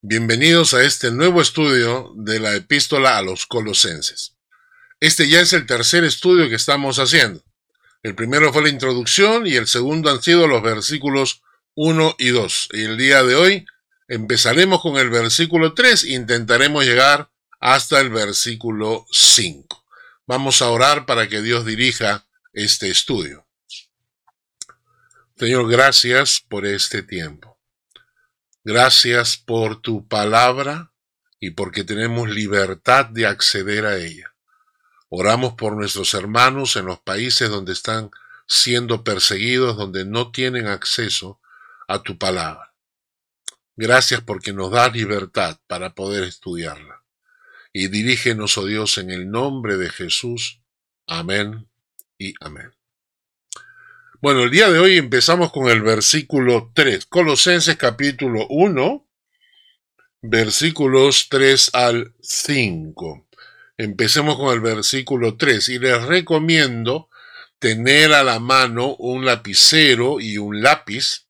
Bienvenidos 0.00 0.74
a 0.74 0.84
este 0.84 1.10
nuevo 1.10 1.42
estudio 1.42 2.12
de 2.14 2.38
la 2.38 2.54
epístola 2.54 3.18
a 3.18 3.22
los 3.22 3.46
colosenses. 3.46 4.36
Este 5.00 5.28
ya 5.28 5.40
es 5.40 5.52
el 5.52 5.66
tercer 5.66 6.04
estudio 6.04 6.48
que 6.48 6.54
estamos 6.54 7.00
haciendo. 7.00 7.42
El 8.04 8.14
primero 8.14 8.52
fue 8.52 8.62
la 8.62 8.68
introducción 8.68 9.48
y 9.48 9.56
el 9.56 9.66
segundo 9.66 10.08
han 10.08 10.22
sido 10.22 10.46
los 10.46 10.62
versículos 10.62 11.42
1 11.74 12.14
y 12.16 12.28
2. 12.28 12.68
Y 12.74 12.84
el 12.84 12.96
día 12.96 13.24
de 13.24 13.34
hoy 13.34 13.66
empezaremos 14.06 14.82
con 14.82 14.98
el 14.98 15.10
versículo 15.10 15.74
3 15.74 16.04
e 16.04 16.12
intentaremos 16.12 16.84
llegar 16.84 17.32
hasta 17.58 17.98
el 17.98 18.10
versículo 18.10 19.04
5. 19.10 19.84
Vamos 20.28 20.62
a 20.62 20.70
orar 20.70 21.06
para 21.06 21.28
que 21.28 21.42
Dios 21.42 21.66
dirija 21.66 22.24
este 22.52 22.88
estudio. 22.88 23.48
Señor, 25.36 25.68
gracias 25.68 26.40
por 26.48 26.66
este 26.66 27.02
tiempo. 27.02 27.57
Gracias 28.70 29.38
por 29.38 29.80
tu 29.80 30.06
palabra 30.08 30.92
y 31.40 31.52
porque 31.52 31.84
tenemos 31.84 32.28
libertad 32.28 33.06
de 33.06 33.24
acceder 33.24 33.86
a 33.86 33.96
ella. 33.96 34.34
Oramos 35.08 35.54
por 35.54 35.74
nuestros 35.74 36.12
hermanos 36.12 36.76
en 36.76 36.84
los 36.84 37.00
países 37.00 37.48
donde 37.48 37.72
están 37.72 38.10
siendo 38.46 39.04
perseguidos, 39.04 39.78
donde 39.78 40.04
no 40.04 40.32
tienen 40.32 40.66
acceso 40.66 41.40
a 41.88 42.02
tu 42.02 42.18
palabra. 42.18 42.74
Gracias 43.74 44.20
porque 44.20 44.52
nos 44.52 44.70
das 44.70 44.92
libertad 44.92 45.58
para 45.66 45.94
poder 45.94 46.24
estudiarla. 46.24 47.02
Y 47.72 47.88
dirígenos, 47.88 48.58
oh 48.58 48.66
Dios, 48.66 48.98
en 48.98 49.10
el 49.10 49.30
nombre 49.30 49.78
de 49.78 49.88
Jesús. 49.88 50.60
Amén 51.06 51.70
y 52.18 52.34
amén. 52.42 52.77
Bueno, 54.20 54.42
el 54.42 54.50
día 54.50 54.68
de 54.68 54.80
hoy 54.80 54.96
empezamos 54.96 55.52
con 55.52 55.68
el 55.68 55.80
versículo 55.80 56.72
3, 56.74 57.06
Colosenses 57.06 57.76
capítulo 57.76 58.48
1, 58.48 59.06
versículos 60.22 61.28
3 61.30 61.70
al 61.72 62.14
5. 62.20 63.28
Empecemos 63.76 64.36
con 64.36 64.52
el 64.52 64.58
versículo 64.58 65.36
3 65.36 65.68
y 65.68 65.78
les 65.78 66.02
recomiendo 66.02 67.08
tener 67.60 68.12
a 68.12 68.24
la 68.24 68.40
mano 68.40 68.96
un 68.96 69.24
lapicero 69.24 70.18
y 70.18 70.36
un 70.36 70.62
lápiz 70.62 71.28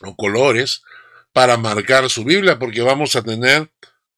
o 0.00 0.16
colores 0.16 0.84
para 1.34 1.58
marcar 1.58 2.08
su 2.08 2.24
Biblia 2.24 2.58
porque 2.58 2.80
vamos 2.80 3.14
a 3.14 3.20
tener 3.20 3.70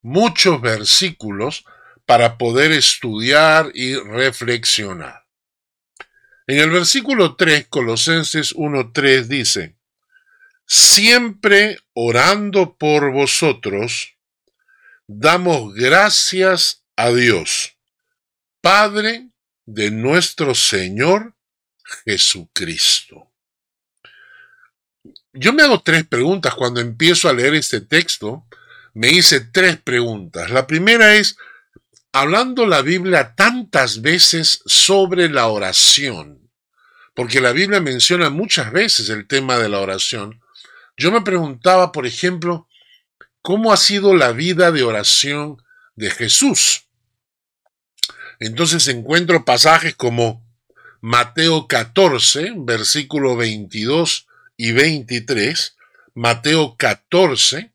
muchos 0.03 0.61
versículos 0.61 1.65
para 2.07 2.39
poder 2.39 2.71
estudiar 2.71 3.73
y 3.75 3.97
reflexionar. 3.97 5.28
En 6.49 6.59
el 6.59 6.71
versículo 6.71 7.37
3, 7.37 7.67
Colosenses 7.69 8.57
1.3 8.57 9.25
dice, 9.25 9.77
Siempre 10.67 11.79
orando 11.93 12.79
por 12.79 13.13
vosotros, 13.13 14.15
damos 15.07 15.75
gracias 15.75 16.87
a 16.97 17.11
Dios, 17.11 17.77
Padre 18.63 19.29
de 19.67 19.91
nuestro 19.91 20.55
Señor 20.55 21.35
Jesucristo. 22.07 23.31
Yo 25.35 25.53
me 25.53 25.65
hago 25.65 25.83
tres 25.83 26.07
preguntas 26.07 26.55
cuando 26.55 26.81
empiezo 26.81 27.29
a 27.29 27.35
leer 27.35 27.57
este 27.57 27.83
texto. 27.83 28.47
Me 28.95 29.11
hice 29.11 29.41
tres 29.41 29.77
preguntas. 29.77 30.51
La 30.51 30.67
primera 30.67 31.15
es, 31.15 31.37
hablando 32.13 32.67
la 32.67 32.83
Biblia 32.83 33.35
tantas 33.35 34.01
veces 34.01 34.63
sobre 34.67 35.29
la 35.29 35.49
oración, 35.49 36.51
porque 37.15 37.41
la 37.41 37.53
Biblia 37.53 37.81
menciona 37.81 38.31
muchas 38.31 38.73
veces 38.73 39.09
el 39.09 39.27
tema 39.27 39.59
de 39.59 39.69
la 39.69 39.81
oración, 39.81 40.41
yo 40.97 41.13
me 41.13 41.21
preguntaba, 41.21 41.93
por 41.93 42.07
ejemplo, 42.07 42.69
¿cómo 43.43 43.73
ha 43.73 43.77
sido 43.77 44.15
la 44.15 44.33
vida 44.33 44.73
de 44.73 44.83
oración 44.83 45.63
de 45.95 46.11
Jesús? 46.11 46.87
Entonces 48.41 48.87
encuentro 48.89 49.45
pasajes 49.45 49.95
como 49.95 50.45
Mateo 51.01 51.69
14, 51.69 52.55
versículo 52.57 53.37
22 53.37 54.27
y 54.57 54.73
23, 54.73 55.77
Mateo 56.15 56.77
14, 56.77 57.73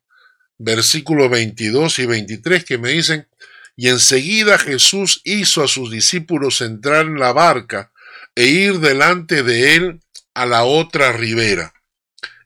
versículo 0.57 1.29
22 1.29 1.99
y 1.99 2.05
23, 2.05 2.65
que 2.65 2.77
me 2.77 2.89
dicen, 2.89 3.27
y 3.75 3.89
enseguida 3.89 4.57
Jesús 4.57 5.21
hizo 5.23 5.63
a 5.63 5.67
sus 5.67 5.91
discípulos 5.91 6.61
entrar 6.61 7.05
en 7.05 7.19
la 7.19 7.33
barca 7.33 7.91
e 8.35 8.45
ir 8.45 8.79
delante 8.79 9.43
de 9.43 9.75
él 9.75 9.99
a 10.33 10.45
la 10.45 10.63
otra 10.63 11.11
ribera. 11.11 11.73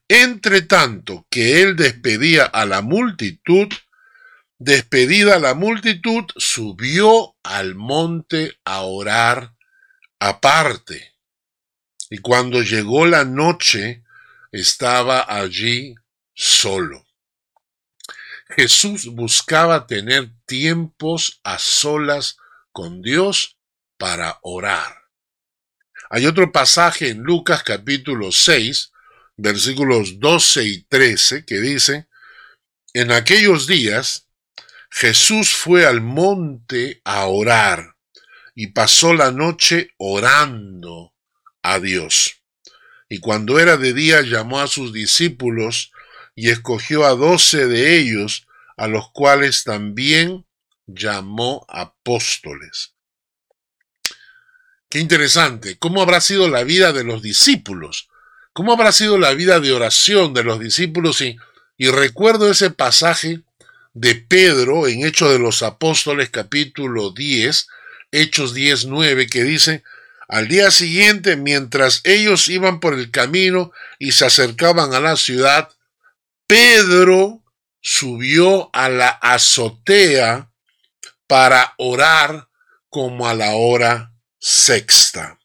Entre 0.09 0.61
tanto 0.61 1.25
que 1.29 1.61
él 1.61 1.75
despedía 1.75 2.45
a 2.45 2.65
la 2.65 2.81
multitud, 2.81 3.67
despedida 4.57 5.39
la 5.39 5.53
multitud, 5.53 6.23
subió 6.37 7.35
al 7.43 7.75
monte 7.75 8.57
a 8.63 8.81
orar 8.81 9.53
aparte. 10.19 11.13
Y 12.09 12.19
cuando 12.19 12.61
llegó 12.61 13.05
la 13.05 13.25
noche, 13.25 14.03
estaba 14.51 15.25
allí 15.27 15.95
solo. 16.33 17.06
Jesús 18.59 19.05
buscaba 19.05 19.85
tener 19.85 20.31
tiempos 20.47 21.39
a 21.43 21.59
solas 21.59 22.37
con 22.71 23.03
Dios 23.03 23.59
para 23.99 24.39
orar. 24.41 24.95
Hay 26.09 26.25
otro 26.25 26.51
pasaje 26.51 27.09
en 27.09 27.19
Lucas 27.21 27.61
capítulo 27.61 28.31
6, 28.31 28.93
versículos 29.35 30.19
12 30.19 30.63
y 30.63 30.81
13, 30.85 31.45
que 31.45 31.59
dice, 31.59 32.07
en 32.95 33.11
aquellos 33.11 33.67
días 33.67 34.27
Jesús 34.89 35.51
fue 35.51 35.85
al 35.85 36.01
monte 36.01 36.99
a 37.03 37.27
orar 37.27 37.95
y 38.55 38.67
pasó 38.67 39.13
la 39.13 39.29
noche 39.31 39.91
orando 39.97 41.13
a 41.61 41.77
Dios. 41.77 42.41
Y 43.07 43.19
cuando 43.19 43.59
era 43.59 43.77
de 43.77 43.93
día 43.93 44.23
llamó 44.23 44.61
a 44.61 44.67
sus 44.67 44.93
discípulos 44.93 45.91
y 46.33 46.49
escogió 46.49 47.05
a 47.05 47.11
doce 47.11 47.67
de 47.67 47.99
ellos, 47.99 48.46
a 48.77 48.87
los 48.87 49.11
cuales 49.11 49.63
también 49.63 50.45
llamó 50.85 51.65
apóstoles. 51.67 52.93
Qué 54.89 54.99
interesante, 54.99 55.77
¿cómo 55.77 56.01
habrá 56.01 56.21
sido 56.21 56.47
la 56.47 56.63
vida 56.63 56.93
de 56.93 57.03
los 57.03 57.21
discípulos? 57.21 58.07
¿Cómo 58.53 58.71
habrá 58.71 58.91
sido 58.91 59.17
la 59.17 59.33
vida 59.33 59.59
de 59.59 59.73
oración 59.73 60.33
de 60.33 60.43
los 60.43 60.59
discípulos? 60.59 61.19
Y, 61.21 61.37
y 61.75 61.89
recuerdo 61.89 62.49
ese 62.49 62.69
pasaje 62.69 63.41
de 63.93 64.15
Pedro 64.15 64.87
en 64.87 65.05
Hechos 65.05 65.31
de 65.31 65.39
los 65.39 65.61
Apóstoles 65.63 66.29
capítulo 66.29 67.11
10, 67.11 67.67
Hechos 68.11 68.53
10, 68.53 68.85
9, 68.85 69.27
que 69.27 69.43
dice, 69.43 69.83
al 70.27 70.47
día 70.47 70.71
siguiente, 70.71 71.35
mientras 71.35 72.01
ellos 72.03 72.47
iban 72.47 72.79
por 72.79 72.93
el 72.93 73.11
camino 73.11 73.71
y 73.97 74.11
se 74.11 74.25
acercaban 74.25 74.93
a 74.93 74.99
la 74.99 75.15
ciudad, 75.15 75.69
Pedro 76.47 77.43
subió 77.87 78.69
a 78.73 78.89
la 78.89 79.07
azotea 79.07 80.51
para 81.25 81.73
orar 81.77 82.49
como 82.89 83.29
a 83.29 83.33
la 83.33 83.55
hora 83.55 84.11
sexta. 84.37 85.39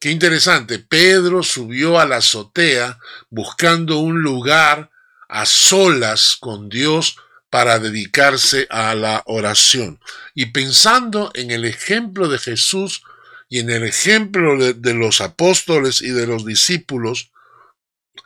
Qué 0.00 0.10
interesante, 0.10 0.78
Pedro 0.78 1.42
subió 1.42 2.00
a 2.00 2.06
la 2.06 2.16
azotea 2.16 2.98
buscando 3.28 3.98
un 3.98 4.22
lugar 4.22 4.90
a 5.28 5.44
solas 5.44 6.38
con 6.40 6.70
Dios 6.70 7.18
para 7.50 7.78
dedicarse 7.80 8.66
a 8.70 8.94
la 8.94 9.22
oración. 9.26 10.00
Y 10.34 10.46
pensando 10.46 11.32
en 11.34 11.50
el 11.50 11.66
ejemplo 11.66 12.28
de 12.28 12.38
Jesús 12.38 13.02
y 13.50 13.58
en 13.58 13.68
el 13.68 13.84
ejemplo 13.84 14.56
de, 14.56 14.94
los 14.94 15.20
apóstoles 15.20 16.00
y 16.00 16.12
de 16.12 16.26
los 16.26 16.46
discípulos, 16.46 17.30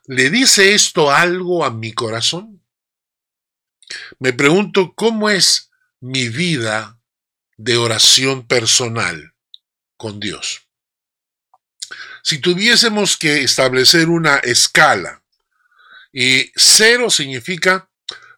¿Le 0.06 0.30
dice 0.30 0.74
esto 0.74 1.10
algo 1.10 1.64
a 1.64 1.72
mi 1.72 1.92
corazón? 1.92 2.59
Me 4.18 4.32
pregunto 4.32 4.94
cómo 4.94 5.30
es 5.30 5.70
mi 6.00 6.28
vida 6.28 6.98
de 7.56 7.76
oración 7.76 8.46
personal 8.46 9.34
con 9.96 10.20
Dios. 10.20 10.62
Si 12.22 12.38
tuviésemos 12.38 13.16
que 13.16 13.42
establecer 13.42 14.08
una 14.08 14.36
escala, 14.38 15.22
y 16.12 16.50
cero 16.56 17.10
significa, 17.10 17.88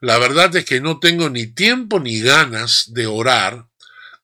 la 0.00 0.18
verdad 0.18 0.54
es 0.56 0.64
que 0.64 0.80
no 0.80 0.98
tengo 0.98 1.30
ni 1.30 1.46
tiempo 1.46 2.00
ni 2.00 2.20
ganas 2.20 2.92
de 2.92 3.06
orar, 3.06 3.66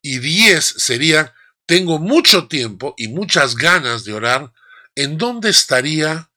y 0.03 0.19
diez 0.19 0.65
sería, 0.65 1.35
tengo 1.67 1.99
mucho 1.99 2.49
tiempo 2.49 2.95
y 2.97 3.09
muchas 3.09 3.55
ganas 3.57 4.05
de 4.05 4.13
orar, 4.13 4.53
¿en 4.95 5.19
dónde 5.19 5.51
estaría 5.51 6.31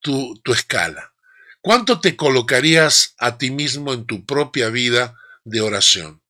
tu, 0.00 0.40
escala? 0.46 1.12
¿Cuánto 1.60 2.00
te 2.00 2.16
colocarías 2.16 3.14
a 3.18 3.36
ti 3.36 3.50
mismo 3.50 3.92
en 3.92 4.06
tu 4.06 4.24
propia 4.24 4.68
vida 4.70 5.16
de 5.44 5.60
oración? 5.60 6.22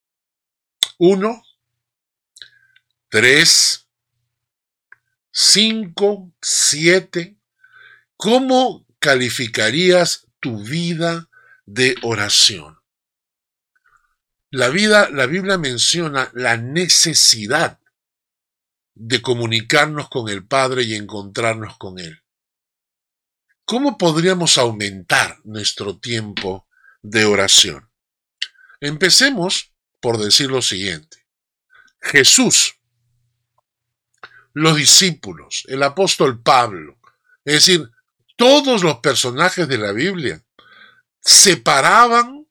Uno, 0.98 1.42
tres, 3.08 3.86
cinco, 5.30 6.32
siete. 6.40 7.36
¿Cómo 8.16 8.86
calificarías 8.98 10.26
tu 10.40 10.64
vida 10.64 11.28
de 11.66 11.94
oración? 12.02 12.78
La 14.50 14.70
vida, 14.70 15.10
la 15.10 15.26
Biblia 15.26 15.58
menciona 15.58 16.30
la 16.32 16.56
necesidad 16.56 17.78
de 18.94 19.20
comunicarnos 19.20 20.08
con 20.08 20.30
el 20.30 20.44
Padre 20.44 20.84
y 20.84 20.94
encontrarnos 20.94 21.76
con 21.76 21.98
Él. 21.98 22.22
¿Cómo 23.68 23.98
podríamos 23.98 24.56
aumentar 24.56 25.40
nuestro 25.44 25.98
tiempo 25.98 26.66
de 27.02 27.26
oración? 27.26 27.90
Empecemos 28.80 29.74
por 30.00 30.16
decir 30.16 30.50
lo 30.50 30.62
siguiente. 30.62 31.26
Jesús, 32.00 32.76
los 34.54 34.74
discípulos, 34.74 35.64
el 35.68 35.82
apóstol 35.82 36.40
Pablo, 36.40 36.98
es 37.44 37.66
decir, 37.66 37.90
todos 38.36 38.82
los 38.82 39.00
personajes 39.00 39.68
de 39.68 39.76
la 39.76 39.92
Biblia 39.92 40.42
separaban 41.20 42.46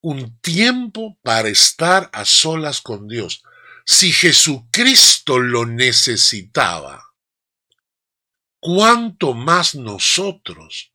un 0.00 0.36
tiempo 0.40 1.16
para 1.22 1.48
estar 1.48 2.10
a 2.12 2.24
solas 2.24 2.80
con 2.80 3.06
Dios. 3.06 3.44
Si 3.84 4.10
Jesucristo 4.10 5.38
lo 5.38 5.64
necesitaba, 5.64 7.05
¿cuánto 8.66 9.32
más 9.32 9.76
nosotros? 9.76 10.90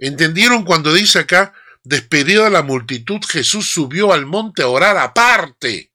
¿Entendieron 0.00 0.64
cuando 0.64 0.92
dice 0.92 1.20
acá, 1.20 1.54
despedido 1.84 2.42
de 2.42 2.50
la 2.50 2.64
multitud, 2.64 3.20
Jesús 3.24 3.68
subió 3.68 4.12
al 4.12 4.26
monte 4.26 4.62
a 4.62 4.66
orar 4.66 4.96
aparte? 4.98 5.92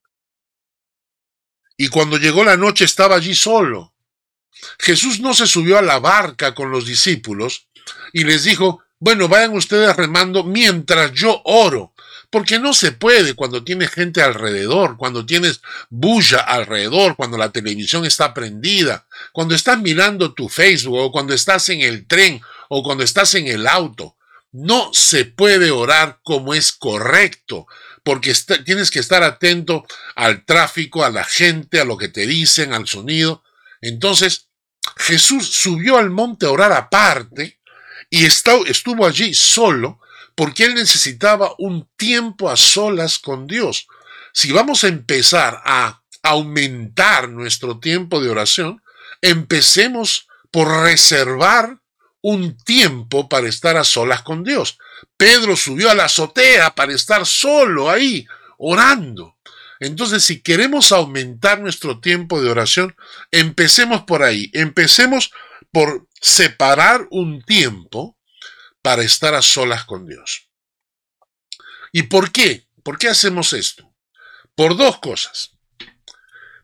Y 1.75 1.89
cuando 1.89 2.17
llegó 2.17 2.45
la 2.45 2.55
noche 2.55 2.85
estaba 2.85 3.17
allí 3.17 3.35
solo. 3.35 3.93
Jesús 4.79 5.19
no 5.19 5.33
se 5.33 5.45
subió 5.45 5.77
a 5.77 5.81
la 5.81 5.99
barca 5.99 6.55
con 6.55 6.71
los 6.71 6.85
discípulos 6.85 7.67
y 8.13 8.23
les 8.23 8.45
dijo, 8.45 8.81
bueno, 8.97 9.27
vayan 9.27 9.57
ustedes 9.57 9.93
remando 9.97 10.45
mientras 10.45 11.11
yo 11.11 11.41
oro. 11.43 11.92
Porque 12.33 12.57
no 12.57 12.73
se 12.73 12.91
puede 12.91 13.35
cuando 13.35 13.63
tienes 13.63 13.91
gente 13.91 14.23
alrededor, 14.23 14.97
cuando 14.97 15.23
tienes 15.23 15.61
bulla 15.91 16.39
alrededor, 16.39 17.15
cuando 17.15 17.37
la 17.37 17.51
televisión 17.51 18.05
está 18.05 18.33
prendida, 18.33 19.05
cuando 19.31 19.53
estás 19.53 19.77
mirando 19.77 20.33
tu 20.33 20.49
Facebook 20.49 20.97
o 20.97 21.11
cuando 21.11 21.35
estás 21.35 21.69
en 21.69 21.81
el 21.81 22.07
tren 22.07 22.41
o 22.69 22.81
cuando 22.81 23.03
estás 23.03 23.35
en 23.35 23.45
el 23.45 23.67
auto. 23.67 24.17
No 24.51 24.89
se 24.93 25.25
puede 25.25 25.69
orar 25.69 26.21
como 26.23 26.55
es 26.55 26.71
correcto, 26.71 27.67
porque 28.01 28.33
tienes 28.65 28.89
que 28.89 28.97
estar 28.97 29.21
atento 29.21 29.85
al 30.15 30.43
tráfico, 30.43 31.05
a 31.05 31.11
la 31.11 31.25
gente, 31.25 31.81
a 31.81 31.85
lo 31.85 31.99
que 31.99 32.07
te 32.07 32.25
dicen, 32.25 32.73
al 32.73 32.87
sonido. 32.87 33.43
Entonces, 33.79 34.47
Jesús 34.97 35.47
subió 35.49 35.99
al 35.99 36.09
monte 36.09 36.47
a 36.47 36.51
orar 36.51 36.71
aparte 36.71 37.59
y 38.09 38.25
estuvo 38.25 39.05
allí 39.05 39.35
solo 39.35 39.99
porque 40.35 40.65
él 40.65 40.75
necesitaba 40.75 41.53
un 41.57 41.87
tiempo 41.95 42.49
a 42.49 42.57
solas 42.57 43.19
con 43.19 43.47
Dios. 43.47 43.87
Si 44.33 44.51
vamos 44.51 44.83
a 44.83 44.87
empezar 44.87 45.61
a 45.65 46.01
aumentar 46.23 47.29
nuestro 47.29 47.79
tiempo 47.79 48.21
de 48.21 48.29
oración, 48.29 48.81
empecemos 49.21 50.27
por 50.51 50.67
reservar 50.83 51.79
un 52.21 52.57
tiempo 52.57 53.27
para 53.27 53.47
estar 53.47 53.77
a 53.77 53.83
solas 53.83 54.21
con 54.21 54.43
Dios. 54.43 54.77
Pedro 55.17 55.55
subió 55.55 55.91
a 55.91 55.95
la 55.95 56.05
azotea 56.05 56.73
para 56.73 56.93
estar 56.93 57.25
solo 57.25 57.89
ahí, 57.89 58.25
orando. 58.57 59.35
Entonces, 59.79 60.23
si 60.23 60.41
queremos 60.41 60.93
aumentar 60.93 61.59
nuestro 61.59 61.99
tiempo 61.99 62.41
de 62.41 62.49
oración, 62.49 62.95
empecemos 63.31 64.03
por 64.03 64.23
ahí. 64.23 64.49
Empecemos 64.53 65.31
por 65.71 66.07
separar 66.21 67.07
un 67.11 67.41
tiempo 67.41 68.15
para 68.83 69.01
estar 69.01 69.33
a 69.33 69.41
solas 69.41 69.85
con 69.85 70.05
Dios. 70.05 70.49
¿Y 71.91 72.03
por 72.03 72.31
qué? 72.31 72.67
¿Por 72.83 72.99
qué 72.99 73.07
hacemos 73.07 73.53
esto? 73.53 73.95
Por 74.55 74.75
dos 74.77 74.99
cosas. 74.99 75.57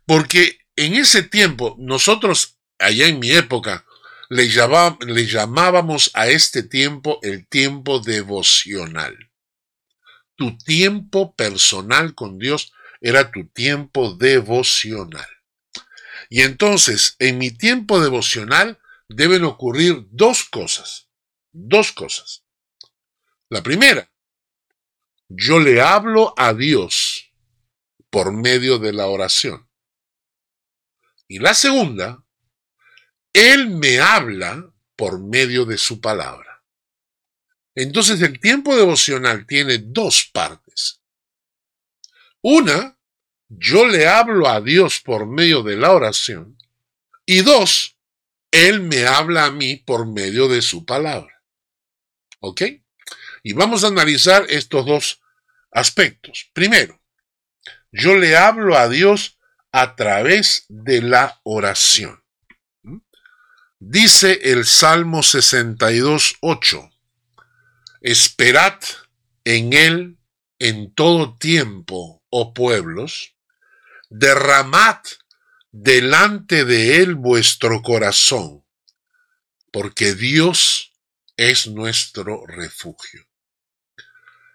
Porque 0.05 0.59
en 0.75 0.95
ese 0.95 1.23
tiempo, 1.23 1.75
nosotros, 1.79 2.59
allá 2.77 3.07
en 3.07 3.19
mi 3.19 3.31
época, 3.31 3.85
le, 4.29 4.47
le 5.07 5.25
llamábamos 5.27 6.11
a 6.13 6.27
este 6.27 6.61
tiempo 6.61 7.19
el 7.23 7.47
tiempo 7.47 7.99
devocional. 7.99 9.17
Tu 10.35 10.57
tiempo 10.57 11.33
personal 11.35 12.15
con 12.15 12.37
Dios 12.37 12.73
era 13.01 13.31
tu 13.31 13.47
tiempo 13.47 14.13
devocional. 14.13 15.27
Y 16.29 16.41
entonces, 16.41 17.15
en 17.19 17.37
mi 17.37 17.51
tiempo 17.51 18.01
devocional 18.01 18.77
deben 19.07 19.45
ocurrir 19.45 20.05
dos 20.11 20.43
cosas 20.43 21.08
dos 21.67 21.91
cosas. 21.91 22.43
La 23.49 23.61
primera, 23.63 24.11
yo 25.27 25.59
le 25.59 25.81
hablo 25.81 26.33
a 26.37 26.53
Dios 26.53 27.31
por 28.09 28.33
medio 28.33 28.79
de 28.79 28.93
la 28.93 29.07
oración. 29.07 29.69
Y 31.27 31.39
la 31.39 31.53
segunda, 31.53 32.23
Él 33.33 33.69
me 33.69 33.99
habla 33.99 34.73
por 34.95 35.19
medio 35.19 35.65
de 35.65 35.77
su 35.77 36.01
palabra. 36.01 36.63
Entonces 37.75 38.21
el 38.21 38.39
tiempo 38.39 38.75
devocional 38.75 39.45
tiene 39.45 39.77
dos 39.77 40.29
partes. 40.33 41.01
Una, 42.41 42.97
yo 43.47 43.87
le 43.87 44.07
hablo 44.07 44.47
a 44.47 44.61
Dios 44.61 44.99
por 44.99 45.27
medio 45.27 45.63
de 45.63 45.77
la 45.77 45.91
oración. 45.91 46.57
Y 47.25 47.41
dos, 47.41 47.97
Él 48.51 48.81
me 48.81 49.05
habla 49.05 49.45
a 49.45 49.51
mí 49.51 49.75
por 49.75 50.07
medio 50.07 50.47
de 50.47 50.61
su 50.61 50.85
palabra. 50.85 51.38
¿Ok? 52.39 52.61
Y 53.43 53.53
vamos 53.53 53.83
a 53.83 53.87
analizar 53.87 54.45
estos 54.49 54.85
dos 54.85 55.21
aspectos. 55.71 56.49
Primero, 56.53 57.01
yo 57.91 58.15
le 58.15 58.37
hablo 58.37 58.77
a 58.77 58.87
Dios 58.87 59.39
a 59.71 59.95
través 59.95 60.65
de 60.67 61.01
la 61.01 61.39
oración. 61.43 62.23
¿Mm? 62.83 62.97
Dice 63.79 64.39
el 64.43 64.65
Salmo 64.65 65.23
62, 65.23 66.37
8, 66.41 66.89
esperad 68.01 68.79
en 69.43 69.73
Él 69.73 70.17
en 70.59 70.93
todo 70.93 71.37
tiempo, 71.37 72.21
oh 72.29 72.53
pueblos, 72.53 73.35
derramad 74.09 74.97
delante 75.71 76.65
de 76.65 76.97
Él 76.97 77.15
vuestro 77.15 77.81
corazón, 77.81 78.65
porque 79.71 80.15
Dios 80.15 80.88
es 81.39 81.67
nuestro 81.67 82.45
refugio. 82.45 83.25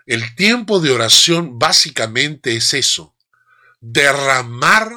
El 0.05 0.35
tiempo 0.35 0.81
de 0.81 0.91
oración 0.91 1.59
básicamente 1.59 2.57
es 2.57 2.75
eso, 2.75 3.17
derramar 3.81 4.93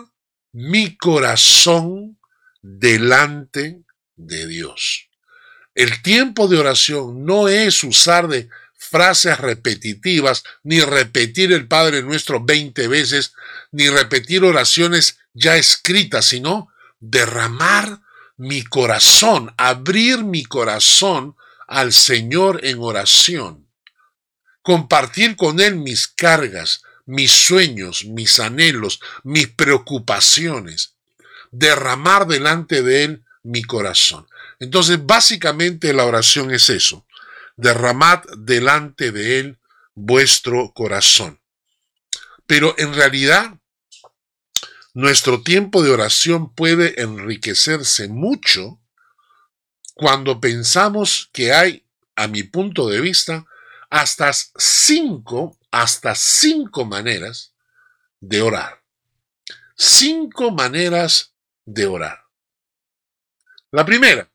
mi 0.52 0.98
corazón 0.98 2.20
delante 2.62 3.84
de 4.18 4.48
Dios. 4.48 5.10
El 5.76 6.02
tiempo 6.02 6.50
de 6.50 6.60
oración 6.60 7.24
no 7.24 7.48
es 7.48 7.82
usar 7.86 8.28
de 8.28 8.50
frases 8.76 9.38
repetitivas, 9.38 10.44
ni 10.64 10.82
repetir 10.82 11.54
el 11.54 11.70
Padre 11.70 12.04
Nuestro 12.04 12.44
20 12.44 12.90
veces, 12.90 13.34
ni 13.72 13.88
repetir 13.88 14.44
oraciones 14.44 15.20
ya 15.34 15.56
escritas, 15.56 16.26
sino 16.26 16.68
derramar 17.00 18.02
mi 18.36 18.64
corazón, 18.64 19.54
abrir 19.58 20.26
mi 20.26 20.44
corazón 20.44 21.38
al 21.68 21.94
Señor 21.94 22.62
en 22.64 22.80
oración, 22.80 23.68
compartir 24.62 25.36
con 25.36 25.60
Él 25.60 25.76
mis 25.76 26.08
cargas, 26.08 26.82
mis 27.06 27.32
sueños, 27.32 28.06
mis 28.06 28.40
anhelos, 28.40 29.00
mis 29.24 29.48
preocupaciones, 29.48 30.96
derramar 31.52 32.28
delante 32.28 32.82
de 32.82 33.04
Él 33.04 33.26
mi 33.44 33.64
corazón. 33.64 34.28
Entonces, 34.60 35.06
básicamente 35.06 35.94
la 35.94 36.06
oración 36.06 36.52
es 36.52 36.70
eso, 36.70 37.06
derramad 37.56 38.24
delante 38.38 39.12
de 39.12 39.40
Él 39.40 39.60
vuestro 39.94 40.72
corazón. 40.74 41.40
Pero 42.46 42.76
en 42.78 42.94
realidad, 42.94 43.60
nuestro 44.94 45.44
tiempo 45.44 45.84
de 45.84 45.92
oración 45.92 46.54
puede 46.54 47.02
enriquecerse 47.02 48.08
mucho 48.08 48.80
cuando 49.98 50.40
pensamos 50.40 51.30
que 51.34 51.54
hay, 51.54 51.84
a 52.16 52.28
mi 52.28 52.44
punto 52.44 52.88
de 52.88 53.02
vista, 53.02 53.46
hasta 53.90 54.32
cinco, 54.32 55.58
hasta 55.72 56.14
cinco 56.14 56.86
maneras 56.86 57.54
de 58.20 58.42
orar. 58.42 58.82
Cinco 59.76 60.52
maneras 60.52 61.34
de 61.66 61.88
orar. 61.88 62.26
La 63.72 63.86
primera, 63.86 64.30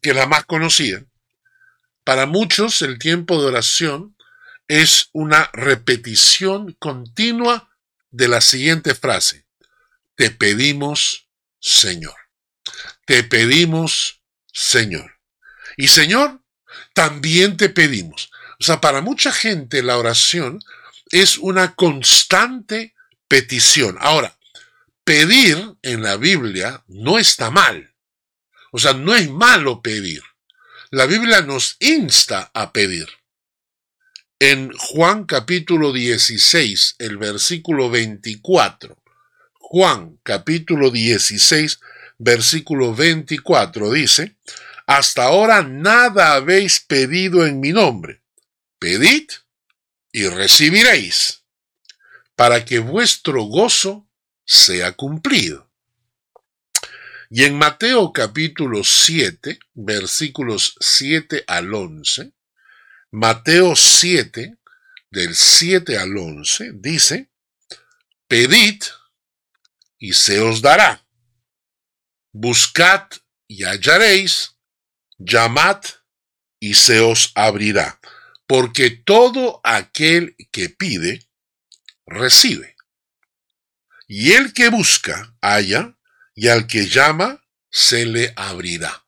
que 0.00 0.10
es 0.10 0.16
la 0.16 0.26
más 0.26 0.44
conocida, 0.44 1.04
para 2.04 2.26
muchos 2.26 2.82
el 2.82 2.98
tiempo 2.98 3.40
de 3.40 3.48
oración 3.48 4.16
es 4.68 5.08
una 5.12 5.50
repetición 5.54 6.74
continua 6.78 7.70
de 8.10 8.28
la 8.28 8.40
siguiente 8.40 8.94
frase. 8.94 9.46
Te 10.14 10.30
pedimos, 10.30 11.26
Señor. 11.58 12.14
Te 13.06 13.24
pedimos, 13.24 14.22
Señor. 14.54 15.18
Y 15.76 15.88
Señor, 15.88 16.40
también 16.94 17.56
te 17.56 17.68
pedimos. 17.68 18.30
O 18.60 18.64
sea, 18.64 18.80
para 18.80 19.02
mucha 19.02 19.32
gente 19.32 19.82
la 19.82 19.98
oración 19.98 20.60
es 21.10 21.36
una 21.38 21.74
constante 21.74 22.94
petición. 23.28 23.96
Ahora, 24.00 24.38
pedir 25.04 25.74
en 25.82 26.02
la 26.02 26.16
Biblia 26.16 26.82
no 26.86 27.18
está 27.18 27.50
mal. 27.50 27.94
O 28.70 28.78
sea, 28.78 28.94
no 28.94 29.14
es 29.14 29.28
malo 29.28 29.82
pedir. 29.82 30.22
La 30.90 31.06
Biblia 31.06 31.42
nos 31.42 31.76
insta 31.80 32.50
a 32.54 32.72
pedir. 32.72 33.08
En 34.38 34.72
Juan 34.72 35.24
capítulo 35.24 35.92
16, 35.92 36.96
el 36.98 37.16
versículo 37.18 37.90
24, 37.90 38.96
Juan 39.54 40.18
capítulo 40.22 40.90
16, 40.90 41.80
versículo 42.24 42.94
24 42.94 43.92
dice, 43.92 44.36
hasta 44.86 45.24
ahora 45.24 45.62
nada 45.62 46.32
habéis 46.32 46.80
pedido 46.80 47.46
en 47.46 47.60
mi 47.60 47.72
nombre. 47.72 48.22
Pedid 48.78 49.30
y 50.10 50.26
recibiréis, 50.28 51.42
para 52.34 52.64
que 52.64 52.78
vuestro 52.78 53.42
gozo 53.42 54.08
sea 54.46 54.92
cumplido. 54.92 55.70
Y 57.28 57.44
en 57.44 57.58
Mateo 57.58 58.12
capítulo 58.12 58.84
7, 58.84 59.58
versículos 59.74 60.76
7 60.80 61.44
al 61.46 61.74
11, 61.74 62.32
Mateo 63.10 63.76
7, 63.76 64.56
del 65.10 65.34
7 65.34 65.98
al 65.98 66.16
11, 66.16 66.72
dice, 66.74 67.28
Pedid 68.28 68.82
y 69.98 70.12
se 70.14 70.40
os 70.40 70.62
dará. 70.62 71.03
Buscad 72.34 73.06
y 73.46 73.62
hallaréis, 73.62 74.56
llamad 75.18 75.80
y 76.58 76.74
se 76.74 76.98
os 76.98 77.30
abrirá. 77.36 78.00
Porque 78.48 78.90
todo 78.90 79.60
aquel 79.62 80.36
que 80.50 80.68
pide, 80.68 81.26
recibe. 82.06 82.74
Y 84.08 84.32
el 84.32 84.52
que 84.52 84.68
busca, 84.68 85.34
halla, 85.40 85.96
y 86.34 86.48
al 86.48 86.66
que 86.66 86.88
llama, 86.88 87.42
se 87.70 88.04
le 88.04 88.32
abrirá. 88.34 89.04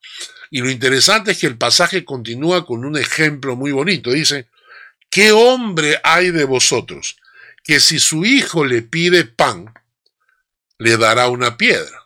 Y 0.50 0.60
lo 0.60 0.70
interesante 0.70 1.32
es 1.32 1.38
que 1.38 1.48
el 1.48 1.58
pasaje 1.58 2.04
continúa 2.04 2.64
con 2.64 2.84
un 2.84 2.96
ejemplo 2.96 3.56
muy 3.56 3.72
bonito. 3.72 4.12
Dice, 4.12 4.48
¿qué 5.10 5.32
hombre 5.32 6.00
hay 6.04 6.30
de 6.30 6.44
vosotros 6.44 7.16
que 7.64 7.80
si 7.80 7.98
su 7.98 8.24
hijo 8.24 8.64
le 8.64 8.82
pide 8.82 9.24
pan, 9.24 9.74
le 10.78 10.96
dará 10.96 11.28
una 11.28 11.56
piedra. 11.56 12.05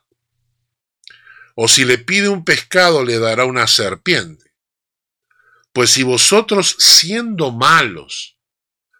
O 1.62 1.68
si 1.68 1.84
le 1.84 1.98
pide 1.98 2.30
un 2.30 2.42
pescado, 2.42 3.04
le 3.04 3.18
dará 3.18 3.44
una 3.44 3.66
serpiente. 3.66 4.54
Pues 5.74 5.90
si 5.90 6.02
vosotros, 6.02 6.74
siendo 6.78 7.52
malos, 7.52 8.38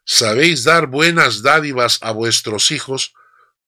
sabéis 0.05 0.65
dar 0.65 0.87
buenas 0.87 1.41
dádivas 1.41 1.97
a 2.03 2.11
vuestros 2.11 2.71
hijos, 2.71 3.15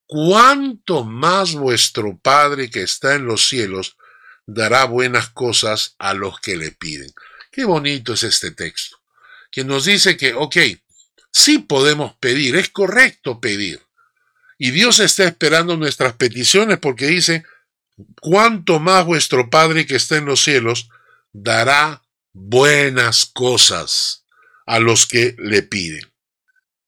cuánto 0.05 1.05
más 1.05 1.55
vuestro 1.55 2.19
Padre 2.19 2.69
que 2.69 2.83
está 2.83 3.15
en 3.15 3.25
los 3.25 3.49
cielos 3.49 3.97
dará 4.45 4.85
buenas 4.85 5.31
cosas 5.31 5.95
a 5.99 6.13
los 6.13 6.39
que 6.41 6.59
le 6.59 6.73
piden. 6.73 7.11
Qué 7.51 7.65
bonito 7.65 8.13
es 8.13 8.25
este 8.25 8.51
texto, 8.51 9.01
que 9.51 9.65
nos 9.65 9.87
dice 9.87 10.19
que, 10.19 10.35
ok, 10.35 10.57
sí 11.33 11.61
podemos 11.61 12.15
pedir, 12.17 12.57
es 12.57 12.69
correcto 12.69 13.41
pedir, 13.41 13.81
y 14.59 14.71
Dios 14.71 15.01
está 15.01 15.25
esperando 15.25 15.79
nuestras 15.79 16.13
peticiones 16.13 16.79
porque 16.79 17.07
dice, 17.07 17.47
cuánto 18.21 18.81
más 18.81 19.05
vuestro 19.05 19.51
Padre 19.51 19.87
que 19.87 19.97
está 19.97 20.17
en 20.17 20.27
los 20.27 20.43
cielos 20.43 20.89
dará 21.33 22.03
buenas 22.33 23.27
cosas 23.27 24.25
a 24.67 24.79
los 24.79 25.07
que 25.07 25.35
le 25.39 25.63
piden. 25.63 26.13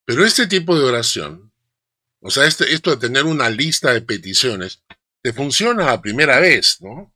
Pero 0.04 0.24
este 0.24 0.46
tipo 0.46 0.78
de 0.78 0.84
oración, 0.84 1.52
o 2.20 2.30
sea, 2.30 2.46
este, 2.46 2.72
esto 2.72 2.90
de 2.90 2.96
tener 2.96 3.24
una 3.24 3.50
lista 3.50 3.92
de 3.92 4.02
peticiones, 4.02 4.82
te 5.22 5.32
funciona 5.32 5.86
la 5.86 6.02
primera 6.02 6.38
vez, 6.40 6.78
¿no? 6.80 7.14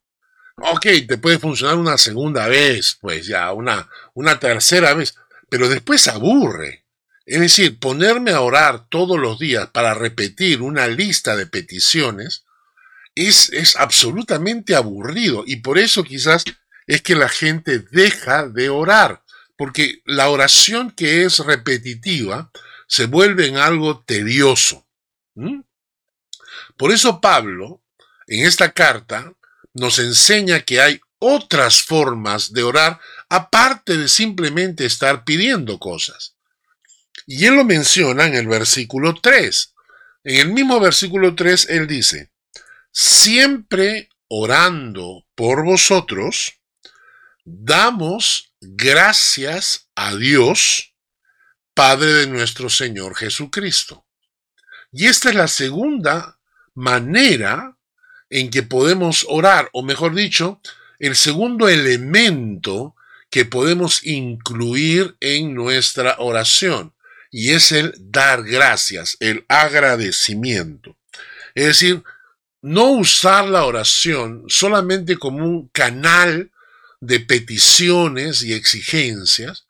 Ok, 0.57 0.87
te 1.07 1.17
puede 1.17 1.39
funcionar 1.39 1.77
una 1.77 1.97
segunda 1.97 2.47
vez, 2.47 2.97
pues 2.99 3.27
ya, 3.27 3.53
una, 3.53 3.89
una 4.13 4.39
tercera 4.39 4.93
vez, 4.93 5.15
pero 5.49 5.69
después 5.69 6.07
aburre. 6.07 6.85
Es 7.25 7.39
decir, 7.39 7.79
ponerme 7.79 8.31
a 8.31 8.41
orar 8.41 8.89
todos 8.89 9.19
los 9.19 9.39
días 9.39 9.69
para 9.69 9.93
repetir 9.93 10.61
una 10.61 10.87
lista 10.87 11.35
de 11.35 11.45
peticiones 11.45 12.45
es, 13.27 13.49
es 13.51 13.75
absolutamente 13.75 14.75
aburrido 14.75 15.43
y 15.45 15.57
por 15.57 15.77
eso 15.77 16.03
quizás 16.03 16.45
es 16.87 17.01
que 17.01 17.15
la 17.15 17.29
gente 17.29 17.79
deja 17.91 18.47
de 18.47 18.69
orar, 18.69 19.23
porque 19.57 20.01
la 20.05 20.29
oración 20.29 20.91
que 20.91 21.23
es 21.25 21.39
repetitiva 21.39 22.51
se 22.87 23.05
vuelve 23.05 23.47
en 23.47 23.57
algo 23.57 23.99
tedioso. 23.99 24.87
Por 26.77 26.91
eso 26.91 27.19
Pablo, 27.21 27.83
en 28.27 28.45
esta 28.45 28.71
carta, 28.71 29.33
nos 29.73 29.99
enseña 29.99 30.61
que 30.61 30.81
hay 30.81 31.01
otras 31.19 31.81
formas 31.81 32.53
de 32.53 32.63
orar 32.63 32.99
aparte 33.27 33.97
de 33.97 34.07
simplemente 34.07 34.85
estar 34.85 35.23
pidiendo 35.25 35.77
cosas. 35.77 36.35
Y 37.27 37.45
él 37.45 37.55
lo 37.55 37.65
menciona 37.65 38.25
en 38.25 38.35
el 38.35 38.47
versículo 38.47 39.13
3. 39.13 39.73
En 40.23 40.35
el 40.37 40.53
mismo 40.53 40.79
versículo 40.79 41.35
3 41.35 41.67
él 41.69 41.85
dice, 41.85 42.28
siempre 42.91 44.09
orando 44.27 45.25
por 45.35 45.65
vosotros, 45.65 46.59
damos 47.45 48.53
gracias 48.61 49.89
a 49.95 50.15
Dios, 50.15 50.93
Padre 51.73 52.13
de 52.13 52.27
nuestro 52.27 52.69
Señor 52.69 53.15
Jesucristo. 53.15 54.05
Y 54.91 55.07
esta 55.07 55.29
es 55.29 55.35
la 55.35 55.47
segunda 55.47 56.39
manera 56.73 57.77
en 58.29 58.49
que 58.49 58.63
podemos 58.63 59.25
orar, 59.29 59.69
o 59.71 59.81
mejor 59.81 60.13
dicho, 60.13 60.61
el 60.99 61.15
segundo 61.15 61.69
elemento 61.69 62.95
que 63.29 63.45
podemos 63.45 64.03
incluir 64.03 65.15
en 65.19 65.53
nuestra 65.53 66.15
oración 66.19 66.93
y 67.31 67.51
es 67.51 67.71
el 67.71 67.93
dar 67.97 68.43
gracias, 68.43 69.17
el 69.19 69.45
agradecimiento. 69.47 70.97
Es 71.53 71.65
decir, 71.65 72.03
no 72.61 72.91
usar 72.91 73.47
la 73.47 73.65
oración 73.65 74.43
solamente 74.47 75.17
como 75.17 75.45
un 75.45 75.67
canal 75.69 76.51
de 76.99 77.19
peticiones 77.19 78.43
y 78.43 78.53
exigencias, 78.53 79.65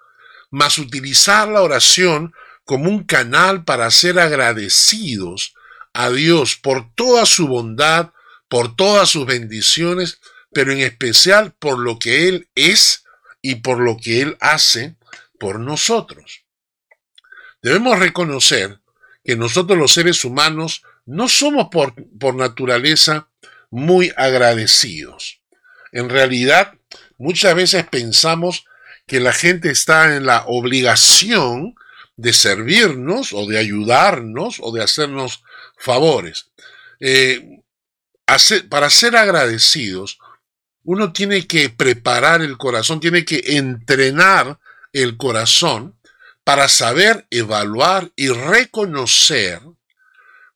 mas 0.49 0.77
utilizar 0.77 1.47
la 1.47 1.61
oración 1.61 2.33
como 2.65 2.89
un 2.89 3.03
canal 3.03 3.63
para 3.63 3.89
ser 3.91 4.19
agradecidos 4.19 5.53
a 5.93 6.09
Dios 6.09 6.55
por 6.55 6.93
toda 6.95 7.25
su 7.25 7.47
bondad, 7.47 8.11
por 8.47 8.75
todas 8.75 9.09
sus 9.09 9.25
bendiciones, 9.25 10.19
pero 10.51 10.71
en 10.71 10.79
especial 10.79 11.53
por 11.59 11.79
lo 11.79 11.99
que 11.99 12.27
Él 12.27 12.49
es 12.55 13.03
y 13.41 13.55
por 13.55 13.79
lo 13.79 13.97
que 13.97 14.21
Él 14.21 14.37
hace 14.39 14.95
por 15.39 15.59
nosotros. 15.59 16.43
Debemos 17.61 17.99
reconocer 17.99 18.79
que 19.23 19.35
nosotros 19.35 19.77
los 19.77 19.93
seres 19.93 20.25
humanos 20.25 20.83
no 21.05 21.27
somos 21.27 21.67
por, 21.69 21.93
por 22.17 22.35
naturaleza 22.35 23.29
muy 23.69 24.11
agradecidos. 24.15 25.41
En 25.91 26.09
realidad, 26.09 26.73
muchas 27.17 27.55
veces 27.55 27.85
pensamos 27.89 28.65
que 29.07 29.19
la 29.19 29.33
gente 29.33 29.71
está 29.71 30.15
en 30.15 30.25
la 30.25 30.43
obligación 30.45 31.75
de 32.15 32.33
servirnos 32.33 33.33
o 33.33 33.47
de 33.47 33.57
ayudarnos 33.57 34.57
o 34.59 34.71
de 34.71 34.83
hacernos 34.83 35.43
favores. 35.77 36.51
Eh, 36.99 37.61
para 38.69 38.89
ser 38.89 39.15
agradecidos, 39.15 40.19
uno 40.83 41.11
tiene 41.11 41.47
que 41.47 41.69
preparar 41.69 42.41
el 42.41 42.57
corazón, 42.57 42.99
tiene 42.99 43.25
que 43.25 43.41
entrenar 43.57 44.59
el 44.93 45.17
corazón 45.17 45.95
para 46.43 46.67
saber 46.67 47.27
evaluar 47.29 48.11
y 48.15 48.29
reconocer 48.29 49.61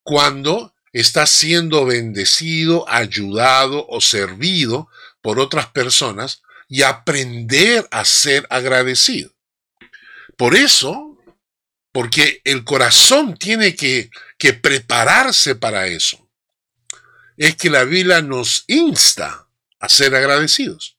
cuando 0.03 0.73
está 0.91 1.25
siendo 1.25 1.85
bendecido, 1.85 2.87
ayudado 2.87 3.85
o 3.89 3.99
servido 3.99 4.89
por 5.21 5.39
otras 5.39 5.67
personas 5.67 6.43
y 6.67 6.83
aprender 6.83 7.87
a 7.91 8.05
ser 8.05 8.45
agradecido. 8.49 9.33
Por 10.37 10.55
eso, 10.55 11.17
porque 11.91 12.41
el 12.43 12.63
corazón 12.63 13.37
tiene 13.37 13.75
que, 13.75 14.09
que 14.37 14.53
prepararse 14.53 15.55
para 15.55 15.87
eso, 15.87 16.29
es 17.37 17.55
que 17.55 17.69
la 17.69 17.83
Biblia 17.83 18.21
nos 18.21 18.65
insta 18.67 19.47
a 19.79 19.89
ser 19.89 20.15
agradecidos. 20.15 20.97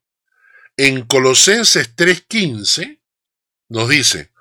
En 0.77 1.07
Colosenses 1.07 1.95
3:15 1.95 3.01
nos 3.69 3.89
dice, 3.89 4.33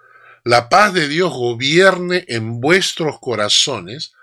la 0.43 0.67
paz 0.67 0.93
de 0.93 1.08
Dios 1.08 1.32
gobierne 1.32 2.25
en 2.27 2.60
vuestros 2.60 3.20
corazones, 3.20 4.13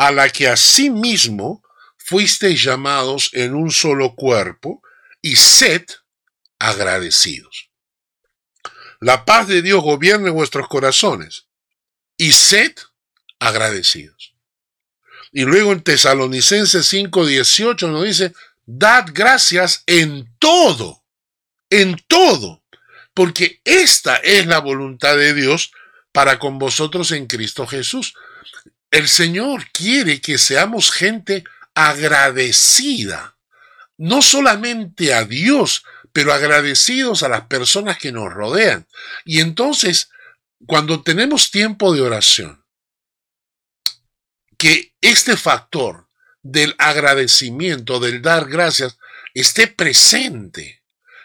a 0.00 0.10
la 0.10 0.30
que 0.30 0.48
asimismo 0.48 1.62
fuisteis 1.98 2.62
llamados 2.62 3.28
en 3.34 3.54
un 3.54 3.70
solo 3.70 4.14
cuerpo, 4.14 4.82
y 5.20 5.36
sed 5.36 5.84
agradecidos. 6.58 7.68
La 9.00 9.26
paz 9.26 9.46
de 9.46 9.60
Dios 9.60 9.82
gobierne 9.82 10.30
vuestros 10.30 10.68
corazones, 10.68 11.48
y 12.16 12.32
sed 12.32 12.74
agradecidos. 13.40 14.34
Y 15.32 15.42
luego 15.42 15.70
en 15.72 15.82
Tesalonicenses 15.82 16.90
5:18 16.90 17.90
nos 17.90 18.04
dice, 18.04 18.32
dad 18.64 19.04
gracias 19.12 19.84
en 19.86 20.34
todo, 20.38 21.04
en 21.68 22.02
todo, 22.08 22.62
porque 23.12 23.60
esta 23.64 24.16
es 24.16 24.46
la 24.46 24.60
voluntad 24.60 25.18
de 25.18 25.34
Dios 25.34 25.72
para 26.10 26.38
con 26.38 26.58
vosotros 26.58 27.12
en 27.12 27.26
Cristo 27.26 27.66
Jesús. 27.66 28.14
El 28.90 29.08
Señor 29.08 29.70
quiere 29.72 30.20
que 30.20 30.38
seamos 30.38 30.90
gente 30.90 31.44
agradecida, 31.74 33.36
no 33.96 34.22
solamente 34.22 35.14
a 35.14 35.24
Dios, 35.24 35.84
pero 36.12 36.32
agradecidos 36.32 37.22
a 37.22 37.28
las 37.28 37.42
personas 37.42 37.98
que 37.98 38.12
nos 38.12 38.32
rodean. 38.32 38.86
Y 39.24 39.40
entonces, 39.40 40.10
cuando 40.66 41.02
tenemos 41.02 41.50
tiempo 41.50 41.94
de 41.94 42.00
oración, 42.00 42.64
que 44.58 44.94
este 45.00 45.36
factor 45.36 46.08
del 46.42 46.74
agradecimiento, 46.78 48.00
del 48.00 48.20
dar 48.22 48.48
gracias, 48.48 48.98
esté 49.34 49.66
presente. 49.66 50.82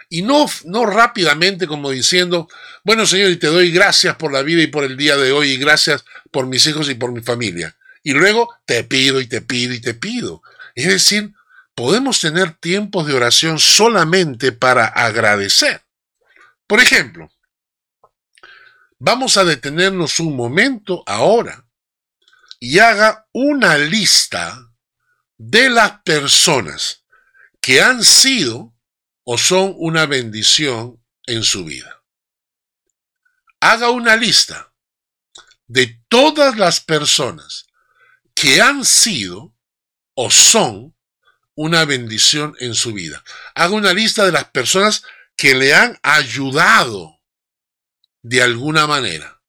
Y 0.07 0.21
no, 0.21 0.45
no 0.65 0.85
rápidamente 0.85 1.67
como 1.67 1.89
diciendo, 1.89 2.47
bueno 2.83 3.05
Señor, 3.05 3.31
y 3.31 3.37
te 3.37 3.47
doy 3.47 3.71
gracias 3.71 4.15
por 4.17 4.31
la 4.31 4.43
vida 4.43 4.61
y 4.61 4.67
por 4.67 4.83
el 4.83 4.95
día 4.95 5.17
de 5.17 5.31
hoy 5.31 5.51
y 5.51 5.57
gracias 5.57 6.05
por 6.35 6.47
mis 6.47 6.67
hijos 6.67 6.89
y 6.89 6.95
por 6.95 7.13
mi 7.13 7.21
familia. 7.21 7.77
Y 8.03 8.11
luego 8.11 8.53
te 8.65 8.83
pido 8.83 9.21
y 9.21 9.27
te 9.27 9.39
pido 9.39 9.73
y 9.73 9.79
te 9.79 9.93
pido. 9.93 10.43
Es 10.75 10.85
decir, 10.85 11.33
podemos 11.73 12.19
tener 12.19 12.57
tiempos 12.57 13.07
de 13.07 13.13
oración 13.13 13.57
solamente 13.57 14.51
para 14.51 14.85
agradecer. 14.85 15.85
Por 16.67 16.81
ejemplo, 16.81 17.31
vamos 18.99 19.37
a 19.37 19.45
detenernos 19.45 20.19
un 20.19 20.35
momento 20.35 21.03
ahora 21.05 21.65
y 22.59 22.79
haga 22.79 23.29
una 23.31 23.77
lista 23.77 24.59
de 25.37 25.69
las 25.69 26.01
personas 26.01 27.05
que 27.61 27.81
han 27.81 28.03
sido 28.03 28.75
o 29.23 29.37
son 29.37 29.73
una 29.77 30.05
bendición 30.05 31.01
en 31.27 31.43
su 31.43 31.63
vida. 31.63 32.03
Haga 33.61 33.89
una 33.89 34.17
lista 34.17 34.74
de 35.67 35.99
todas 36.07 36.57
las 36.57 36.79
personas 36.79 37.65
que 38.33 38.61
han 38.61 38.85
sido 38.85 39.53
o 40.13 40.29
son 40.29 40.95
una 41.55 41.85
bendición 41.85 42.55
en 42.59 42.75
su 42.75 42.93
vida. 42.93 43.23
Haga 43.53 43.73
una 43.73 43.93
lista 43.93 44.25
de 44.25 44.31
las 44.31 44.45
personas 44.45 45.03
que 45.35 45.55
le 45.55 45.73
han 45.73 45.97
ayudado 46.03 47.19
de 48.21 48.41
alguna 48.41 48.87
manera. 48.87 49.41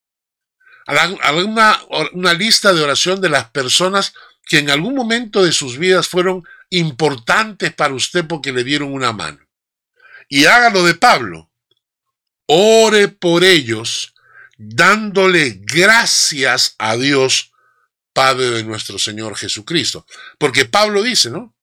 Haga 0.87 1.45
una, 1.45 1.81
una 2.13 2.33
lista 2.33 2.73
de 2.73 2.83
oración 2.83 3.21
de 3.21 3.29
las 3.29 3.51
personas 3.51 4.15
que 4.45 4.59
en 4.59 4.71
algún 4.71 4.95
momento 4.95 5.45
de 5.45 5.51
sus 5.51 5.77
vidas 5.79 6.09
fueron 6.09 6.45
importantes 6.71 7.75
para 7.75 7.95
usted 7.95 8.27
porque 8.27 8.53
le 8.53 8.63
dieron 8.63 8.93
una 8.93 9.13
mano. 9.13 9.41
Y 10.29 10.45
hágalo 10.45 10.85
de 10.85 10.95
Pablo. 10.95 11.51
Ore 12.47 13.09
por 13.09 13.43
ellos, 13.43 14.15
dándole 14.57 15.61
gracias 15.63 16.75
a 16.79 16.97
Dios, 16.97 17.53
Padre 18.13 18.51
de 18.51 18.65
nuestro 18.65 18.99
Señor 18.99 19.37
Jesucristo. 19.37 20.07
Porque 20.39 20.65
Pablo 20.65 21.03
dice, 21.03 21.31
¿no? 21.31 21.55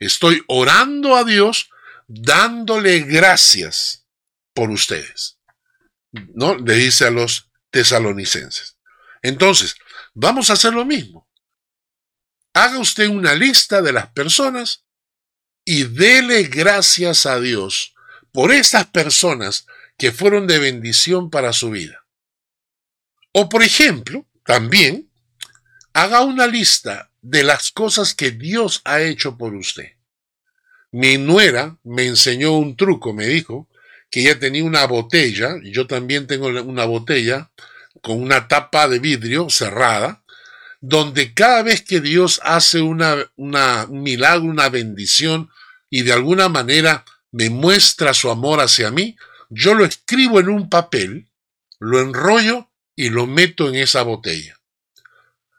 Estoy 0.00 0.42
orando 0.48 1.16
a 1.16 1.24
Dios 1.24 1.70
dándole 2.08 3.00
gracias 3.00 4.04
por 4.52 4.70
ustedes. 4.70 5.38
¿No? 6.12 6.56
Le 6.56 6.74
dice 6.74 7.06
a 7.06 7.10
los 7.10 7.50
tesalonicenses. 7.70 8.76
Entonces, 9.22 9.76
vamos 10.12 10.50
a 10.50 10.54
hacer 10.54 10.74
lo 10.74 10.84
mismo. 10.84 11.28
Haga 12.52 12.78
usted 12.78 13.08
una 13.08 13.34
lista 13.34 13.82
de 13.82 13.92
las 13.92 14.08
personas 14.08 14.84
y 15.64 15.84
dele 15.84 16.44
gracias 16.44 17.26
a 17.26 17.40
Dios 17.40 17.94
por 18.32 18.52
estas 18.52 18.86
personas 18.86 19.66
que 19.96 20.12
fueron 20.12 20.46
de 20.46 20.58
bendición 20.58 21.30
para 21.30 21.52
su 21.52 21.70
vida. 21.70 22.03
O 23.36 23.48
por 23.48 23.64
ejemplo, 23.64 24.26
también 24.44 25.10
haga 25.92 26.20
una 26.20 26.46
lista 26.46 27.10
de 27.20 27.42
las 27.42 27.72
cosas 27.72 28.14
que 28.14 28.30
Dios 28.30 28.80
ha 28.84 29.00
hecho 29.00 29.36
por 29.36 29.54
usted. 29.56 29.94
Mi 30.92 31.18
nuera 31.18 31.76
me 31.82 32.06
enseñó 32.06 32.52
un 32.52 32.76
truco, 32.76 33.12
me 33.12 33.26
dijo, 33.26 33.68
que 34.08 34.20
ella 34.20 34.38
tenía 34.38 34.62
una 34.62 34.86
botella, 34.86 35.56
y 35.60 35.72
yo 35.72 35.88
también 35.88 36.28
tengo 36.28 36.46
una 36.46 36.84
botella 36.84 37.50
con 38.02 38.22
una 38.22 38.46
tapa 38.46 38.86
de 38.86 39.00
vidrio 39.00 39.50
cerrada, 39.50 40.22
donde 40.80 41.34
cada 41.34 41.64
vez 41.64 41.82
que 41.82 42.00
Dios 42.00 42.40
hace 42.44 42.82
una, 42.82 43.16
una, 43.34 43.86
un 43.86 44.02
milagro, 44.02 44.44
una 44.44 44.68
bendición, 44.68 45.50
y 45.90 46.02
de 46.02 46.12
alguna 46.12 46.48
manera 46.48 47.04
me 47.32 47.50
muestra 47.50 48.14
su 48.14 48.30
amor 48.30 48.60
hacia 48.60 48.92
mí, 48.92 49.16
yo 49.50 49.74
lo 49.74 49.84
escribo 49.84 50.38
en 50.38 50.50
un 50.50 50.70
papel, 50.70 51.28
lo 51.80 52.00
enrollo 52.00 52.70
y 52.96 53.10
lo 53.10 53.26
meto 53.26 53.68
en 53.68 53.76
esa 53.76 54.02
botella. 54.02 54.58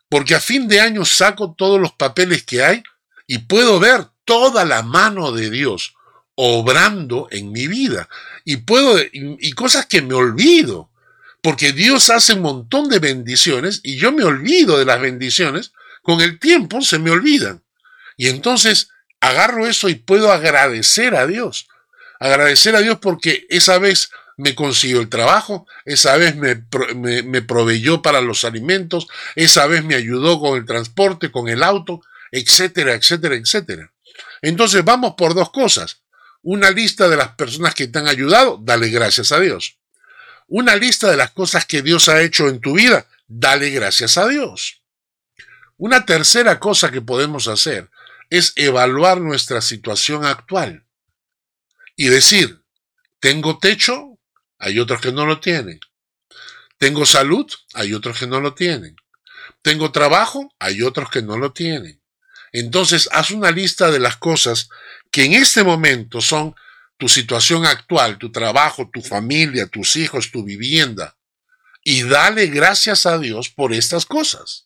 Porque 0.09 0.35
a 0.35 0.39
fin 0.39 0.67
de 0.67 0.79
año 0.79 1.05
saco 1.05 1.55
todos 1.57 1.79
los 1.79 1.93
papeles 1.93 2.43
que 2.43 2.63
hay 2.63 2.83
y 3.27 3.39
puedo 3.39 3.79
ver 3.79 4.05
toda 4.23 4.65
la 4.65 4.81
mano 4.81 5.31
de 5.31 5.49
Dios 5.49 5.95
obrando 6.35 7.27
en 7.31 7.51
mi 7.51 7.67
vida. 7.67 8.09
Y 8.43 8.57
puedo 8.57 8.99
y, 8.99 9.51
cosas 9.53 9.85
que 9.85 10.01
me 10.01 10.13
olvido 10.13 10.91
porque 11.41 11.71
Dios 11.71 12.09
hace 12.09 12.33
un 12.33 12.41
montón 12.41 12.89
de 12.89 12.99
bendiciones 12.99 13.81
y 13.83 13.97
yo 13.97 14.11
me 14.11 14.23
olvido 14.23 14.77
de 14.77 14.85
las 14.85 14.99
bendiciones 14.99 15.73
con 16.01 16.21
el 16.21 16.39
tiempo 16.39 16.81
se 16.81 16.99
me 16.99 17.11
olvidan. 17.11 17.63
Y 18.17 18.27
entonces 18.27 18.89
agarro 19.19 19.65
eso 19.65 19.89
y 19.89 19.95
puedo 19.95 20.31
agradecer 20.31 21.15
a 21.15 21.25
Dios. 21.25 21.67
Agradecer 22.19 22.75
a 22.75 22.81
Dios 22.81 22.99
porque 23.01 23.45
esa 23.49 23.79
vez 23.79 24.11
me 24.37 24.55
consiguió 24.55 25.01
el 25.01 25.09
trabajo, 25.09 25.67
esa 25.85 26.17
vez 26.17 26.35
me, 26.35 26.63
me, 27.23 27.41
proveyó 27.41 28.01
para 28.01 28.21
los 28.21 28.43
alimentos, 28.43 29.07
esa 29.35 29.65
vez 29.67 29.83
me 29.83 29.95
ayudó 29.95 30.39
con 30.39 30.57
el 30.57 30.65
transporte, 30.65 31.31
con 31.31 31.47
el 31.47 31.63
auto, 31.63 32.01
etcétera, 32.31 32.93
etcétera, 32.93 33.35
etcétera. 33.35 33.91
Entonces 34.41 34.83
vamos 34.83 35.15
por 35.17 35.33
dos 35.33 35.51
cosas. 35.51 36.01
Una 36.41 36.69
lista 36.69 37.07
de 37.07 37.17
las 37.17 37.29
personas 37.29 37.73
que 37.73 37.87
te 37.87 37.99
han 37.99 38.07
ayudado, 38.07 38.59
dale 38.61 38.89
gracias 38.89 39.31
a 39.31 39.39
Dios. 39.39 39.77
Una 40.47 40.75
lista 40.75 41.09
de 41.09 41.17
las 41.17 41.31
cosas 41.31 41.65
que 41.65 41.81
Dios 41.81 42.07
ha 42.07 42.21
hecho 42.21 42.47
en 42.49 42.59
tu 42.59 42.73
vida, 42.73 43.07
dale 43.27 43.69
gracias 43.71 44.17
a 44.17 44.27
Dios. 44.27 44.81
Una 45.77 46.05
tercera 46.05 46.59
cosa 46.59 46.91
que 46.91 47.01
podemos 47.01 47.47
hacer 47.47 47.89
es 48.29 48.53
evaluar 48.55 49.19
nuestra 49.19 49.61
situación 49.61 50.25
actual 50.25 50.85
y 51.95 52.07
decir, 52.07 52.61
¿tengo 53.19 53.57
techo? 53.57 54.14
Hay 54.65 54.79
otros 54.79 54.99
que 54.99 55.11
no 55.11 55.27
lo 55.27 55.39
tienen. 55.39 55.79
Tengo 56.79 57.05
salud, 57.05 57.45
hay 57.75 57.93
otros 57.93 58.17
que 58.17 58.25
no 58.25 58.41
lo 58.41 58.55
tienen. 58.55 58.95
Tengo 59.61 59.91
trabajo, 59.91 60.51
hay 60.57 60.81
otros 60.81 61.11
que 61.11 61.21
no 61.21 61.37
lo 61.37 61.53
tienen. 61.53 62.01
Entonces, 62.51 63.07
haz 63.11 63.29
una 63.29 63.51
lista 63.51 63.91
de 63.91 63.99
las 63.99 64.17
cosas 64.17 64.69
que 65.11 65.25
en 65.25 65.33
este 65.33 65.63
momento 65.63 66.19
son 66.19 66.55
tu 66.97 67.07
situación 67.07 67.67
actual, 67.67 68.17
tu 68.17 68.31
trabajo, 68.31 68.89
tu 68.91 69.03
familia, 69.03 69.67
tus 69.67 69.97
hijos, 69.97 70.31
tu 70.31 70.43
vivienda. 70.43 71.15
Y 71.83 72.01
dale 72.01 72.47
gracias 72.47 73.05
a 73.05 73.19
Dios 73.19 73.49
por 73.49 73.71
estas 73.71 74.07
cosas. 74.07 74.65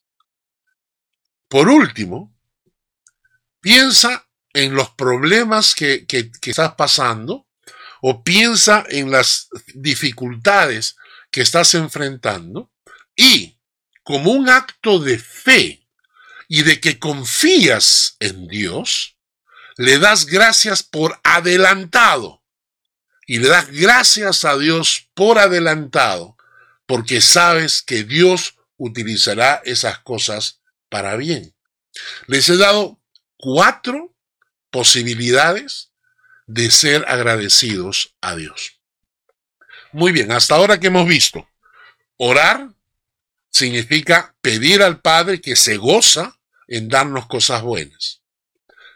Por 1.50 1.68
último, 1.68 2.34
piensa 3.60 4.30
en 4.54 4.76
los 4.76 4.92
problemas 4.92 5.76
que, 5.76 6.06
que 6.08 6.32
estás 6.46 6.76
pasando 6.76 7.49
o 8.02 8.24
piensa 8.24 8.86
en 8.90 9.12
las 9.12 9.50
dificultades 9.74 10.96
que 11.32 11.42
estás 11.42 11.74
enfrentando 11.74 12.72
y 13.16 13.58
como 14.04 14.32
un 14.32 14.50
acto 14.50 15.00
de 15.00 15.20
fe 15.20 15.88
y 16.48 16.64
de 16.64 16.80
que 16.80 16.98
confías 16.98 18.16
en 18.20 18.48
Dios, 18.48 19.18
le 19.78 20.00
das 20.00 20.26
gracias 20.26 20.82
por 20.84 21.20
adelantado 21.24 22.44
y 23.28 23.38
le 23.38 23.50
das 23.50 23.70
gracias 23.70 24.44
a 24.46 24.58
Dios 24.58 25.10
por 25.14 25.38
adelantado 25.38 26.36
porque 26.86 27.22
sabes 27.22 27.84
que 27.84 28.04
Dios 28.04 28.56
utilizará 28.78 29.62
esas 29.64 30.00
cosas 30.00 30.60
para 30.90 31.16
bien. 31.16 31.54
Les 32.26 32.50
he 32.50 32.58
dado 32.58 33.00
cuatro 33.38 34.16
posibilidades 34.72 35.92
de 36.50 36.72
ser 36.72 37.06
agradecidos 37.08 38.16
a 38.22 38.36
Dios. 38.36 38.80
Muy 39.92 40.12
bien, 40.12 40.32
hasta 40.32 40.56
ahora 40.56 40.80
que 40.80 40.88
hemos 40.88 41.08
visto, 41.08 41.48
orar 42.18 42.70
significa 43.52 44.36
pedir 44.42 44.82
al 44.82 45.00
Padre 45.00 45.42
que 45.42 45.56
se 45.56 45.78
goza 45.78 46.40
en 46.68 46.90
darnos 46.90 47.28
cosas 47.28 47.62
buenas. 47.62 48.24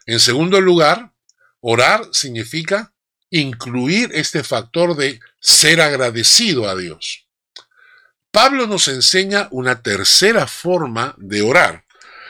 En 0.08 0.20
segundo 0.20 0.62
lugar, 0.62 1.14
orar 1.60 2.02
significa 2.12 2.92
incluir 3.30 4.10
este 4.14 4.44
factor 4.44 4.96
de 4.96 5.20
ser 5.40 5.80
agradecido 5.80 6.68
a 6.68 6.76
Dios. 6.76 7.28
Pablo 8.32 8.66
nos 8.66 8.88
enseña 8.88 9.48
una 9.52 9.84
tercera 9.84 10.48
forma 10.48 11.14
de 11.20 11.44
orar 11.44 11.86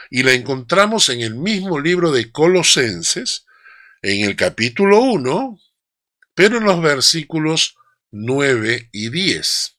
y 0.09 0.23
la 0.23 0.33
encontramos 0.33 1.07
en 1.07 1.21
el 1.21 1.35
mismo 1.35 1.79
libro 1.79 2.11
de 2.11 2.29
Colosenses, 2.29 3.45
en 4.03 4.25
el 4.25 4.35
capítulo 4.35 5.01
1, 5.01 5.59
pero 6.35 6.57
en 6.57 6.65
los 6.65 6.81
versículos 6.81 7.77
9 8.11 8.89
y 8.91 9.09
10. 9.09 9.77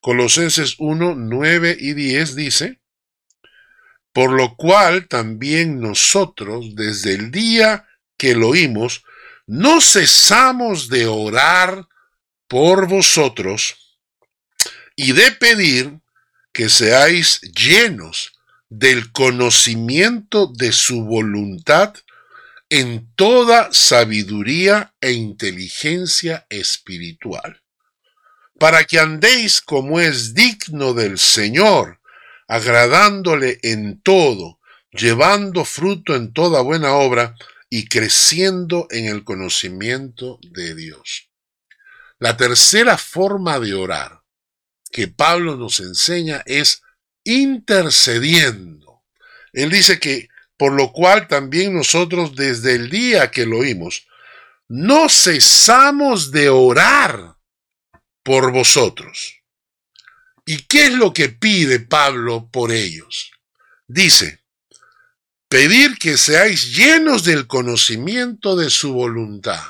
Colosenses 0.00 0.76
1, 0.78 1.14
9 1.14 1.76
y 1.78 1.92
10 1.92 2.34
dice, 2.34 2.80
por 4.12 4.32
lo 4.32 4.56
cual 4.56 5.08
también 5.08 5.80
nosotros, 5.80 6.74
desde 6.74 7.14
el 7.14 7.30
día 7.30 7.86
que 8.16 8.34
lo 8.34 8.48
oímos, 8.48 9.04
no 9.46 9.80
cesamos 9.80 10.88
de 10.88 11.06
orar 11.06 11.86
por 12.48 12.88
vosotros 12.88 13.98
y 14.96 15.12
de 15.12 15.32
pedir 15.32 16.00
que 16.52 16.68
seáis 16.70 17.40
llenos 17.40 18.32
del 18.70 19.12
conocimiento 19.12 20.46
de 20.46 20.72
su 20.72 21.04
voluntad 21.04 21.94
en 22.68 23.12
toda 23.14 23.72
sabiduría 23.72 24.94
e 25.00 25.12
inteligencia 25.12 26.46
espiritual, 26.48 27.62
para 28.58 28.84
que 28.84 28.98
andéis 28.98 29.60
como 29.60 30.00
es 30.00 30.34
digno 30.34 30.94
del 30.94 31.18
Señor, 31.18 32.00
agradándole 32.48 33.58
en 33.62 34.00
todo, 34.00 34.60
llevando 34.90 35.64
fruto 35.64 36.14
en 36.14 36.32
toda 36.32 36.60
buena 36.62 36.94
obra 36.94 37.34
y 37.68 37.86
creciendo 37.88 38.86
en 38.90 39.06
el 39.06 39.24
conocimiento 39.24 40.38
de 40.42 40.74
Dios. 40.74 41.30
La 42.18 42.36
tercera 42.36 42.96
forma 42.96 43.58
de 43.58 43.74
orar 43.74 44.22
que 44.92 45.08
Pablo 45.08 45.56
nos 45.56 45.80
enseña 45.80 46.42
es 46.46 46.82
intercediendo. 47.24 49.02
Él 49.52 49.70
dice 49.70 49.98
que 49.98 50.28
por 50.64 50.72
lo 50.72 50.92
cual 50.92 51.28
también 51.28 51.74
nosotros 51.74 52.34
desde 52.34 52.76
el 52.76 52.88
día 52.88 53.30
que 53.30 53.44
lo 53.44 53.58
oímos, 53.58 54.06
no 54.66 55.10
cesamos 55.10 56.30
de 56.30 56.48
orar 56.48 57.36
por 58.22 58.50
vosotros. 58.50 59.42
¿Y 60.46 60.62
qué 60.62 60.86
es 60.86 60.94
lo 60.94 61.12
que 61.12 61.28
pide 61.28 61.80
Pablo 61.80 62.48
por 62.50 62.72
ellos? 62.72 63.30
Dice, 63.86 64.42
pedir 65.50 65.98
que 65.98 66.16
seáis 66.16 66.74
llenos 66.74 67.24
del 67.24 67.46
conocimiento 67.46 68.56
de 68.56 68.70
su 68.70 68.94
voluntad. 68.94 69.60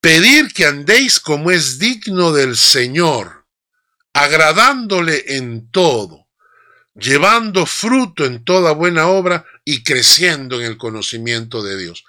Pedir 0.00 0.50
que 0.54 0.64
andéis 0.64 1.20
como 1.20 1.50
es 1.50 1.78
digno 1.78 2.32
del 2.32 2.56
Señor, 2.56 3.44
agradándole 4.14 5.36
en 5.36 5.70
todo, 5.70 6.26
llevando 6.98 7.64
fruto 7.64 8.24
en 8.24 8.44
toda 8.44 8.72
buena 8.72 9.08
obra 9.08 9.44
y 9.70 9.82
creciendo 9.82 10.58
en 10.58 10.66
el 10.66 10.78
conocimiento 10.78 11.62
de 11.62 11.76
Dios. 11.76 12.06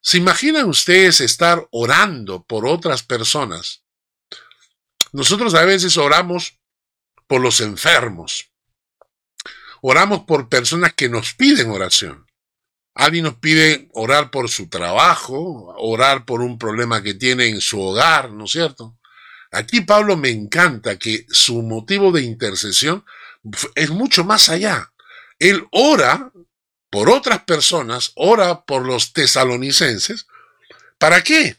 ¿Se 0.00 0.18
imaginan 0.18 0.68
ustedes 0.68 1.20
estar 1.20 1.66
orando 1.72 2.44
por 2.44 2.64
otras 2.64 3.02
personas? 3.02 3.82
Nosotros 5.10 5.52
a 5.54 5.64
veces 5.64 5.96
oramos 5.96 6.60
por 7.26 7.40
los 7.40 7.60
enfermos. 7.60 8.52
Oramos 9.80 10.20
por 10.28 10.48
personas 10.48 10.92
que 10.92 11.08
nos 11.08 11.34
piden 11.34 11.72
oración. 11.72 12.24
Alguien 12.94 13.24
nos 13.24 13.34
pide 13.34 13.88
orar 13.94 14.30
por 14.30 14.48
su 14.48 14.68
trabajo, 14.68 15.74
orar 15.78 16.24
por 16.24 16.40
un 16.40 16.56
problema 16.56 17.02
que 17.02 17.14
tiene 17.14 17.48
en 17.48 17.60
su 17.60 17.80
hogar, 17.80 18.30
¿no 18.30 18.44
es 18.44 18.52
cierto? 18.52 18.96
Aquí 19.50 19.80
Pablo 19.80 20.16
me 20.16 20.30
encanta 20.30 21.00
que 21.00 21.26
su 21.30 21.62
motivo 21.62 22.12
de 22.12 22.22
intercesión 22.22 23.04
es 23.74 23.90
mucho 23.90 24.22
más 24.22 24.48
allá. 24.48 24.92
Él 25.40 25.66
ora 25.72 26.30
por 26.92 27.08
otras 27.08 27.44
personas, 27.44 28.12
ora 28.16 28.66
por 28.66 28.84
los 28.84 29.14
tesalonicenses. 29.14 30.26
¿Para 30.98 31.24
qué? 31.24 31.56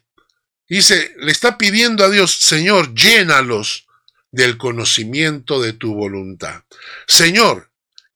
Dice, 0.69 1.11
le 1.17 1.31
está 1.31 1.57
pidiendo 1.57 2.05
a 2.05 2.11
Dios, 2.11 2.37
Señor, 2.37 2.93
llénalos 2.93 3.87
del 4.29 4.59
conocimiento 4.59 5.59
de 5.59 5.73
tu 5.73 5.95
voluntad. 5.95 6.61
Señor, 7.07 7.71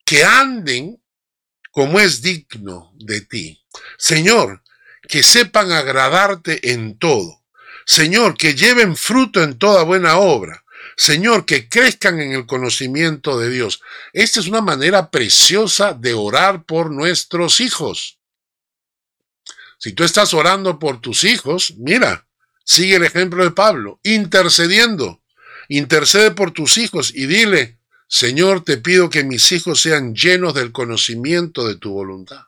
que 0.05 0.25
anden 0.25 1.01
como 1.71 1.99
es 1.99 2.21
digno 2.21 2.93
de 2.93 3.21
ti. 3.21 3.65
Señor, 3.97 4.61
que 5.09 5.23
sepan 5.23 5.71
agradarte 5.71 6.71
en 6.71 6.99
todo. 6.99 7.43
Señor, 7.87 8.37
que 8.37 8.53
lleven 8.53 8.95
fruto 8.95 9.41
en 9.41 9.57
toda 9.57 9.81
buena 9.81 10.17
obra. 10.17 10.63
Señor, 10.95 11.45
que 11.45 11.69
crezcan 11.69 12.19
en 12.19 12.31
el 12.33 12.45
conocimiento 12.45 13.39
de 13.39 13.49
Dios. 13.49 13.81
Esta 14.13 14.39
es 14.39 14.47
una 14.47 14.61
manera 14.61 15.11
preciosa 15.11 15.93
de 15.93 16.13
orar 16.13 16.63
por 16.63 16.91
nuestros 16.91 17.59
hijos. 17.59 18.19
Si 19.77 19.93
tú 19.93 20.03
estás 20.03 20.33
orando 20.33 20.79
por 20.79 21.01
tus 21.01 21.23
hijos, 21.23 21.75
mira, 21.77 22.27
sigue 22.63 22.95
el 22.95 23.03
ejemplo 23.03 23.43
de 23.43 23.51
Pablo, 23.51 23.99
intercediendo. 24.03 25.21
Intercede 25.69 26.31
por 26.31 26.51
tus 26.51 26.77
hijos 26.77 27.11
y 27.13 27.25
dile, 27.25 27.77
Señor, 28.07 28.63
te 28.63 28.77
pido 28.77 29.09
que 29.09 29.23
mis 29.23 29.51
hijos 29.51 29.81
sean 29.81 30.15
llenos 30.15 30.53
del 30.53 30.71
conocimiento 30.71 31.67
de 31.67 31.75
tu 31.75 31.91
voluntad. 31.91 32.45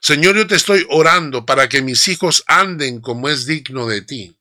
Señor, 0.00 0.36
yo 0.36 0.46
te 0.46 0.54
estoy 0.54 0.86
orando 0.88 1.44
para 1.44 1.68
que 1.68 1.82
mis 1.82 2.06
hijos 2.08 2.44
anden 2.46 3.00
como 3.00 3.28
es 3.28 3.44
digno 3.46 3.86
de 3.86 4.02
ti. 4.02 4.36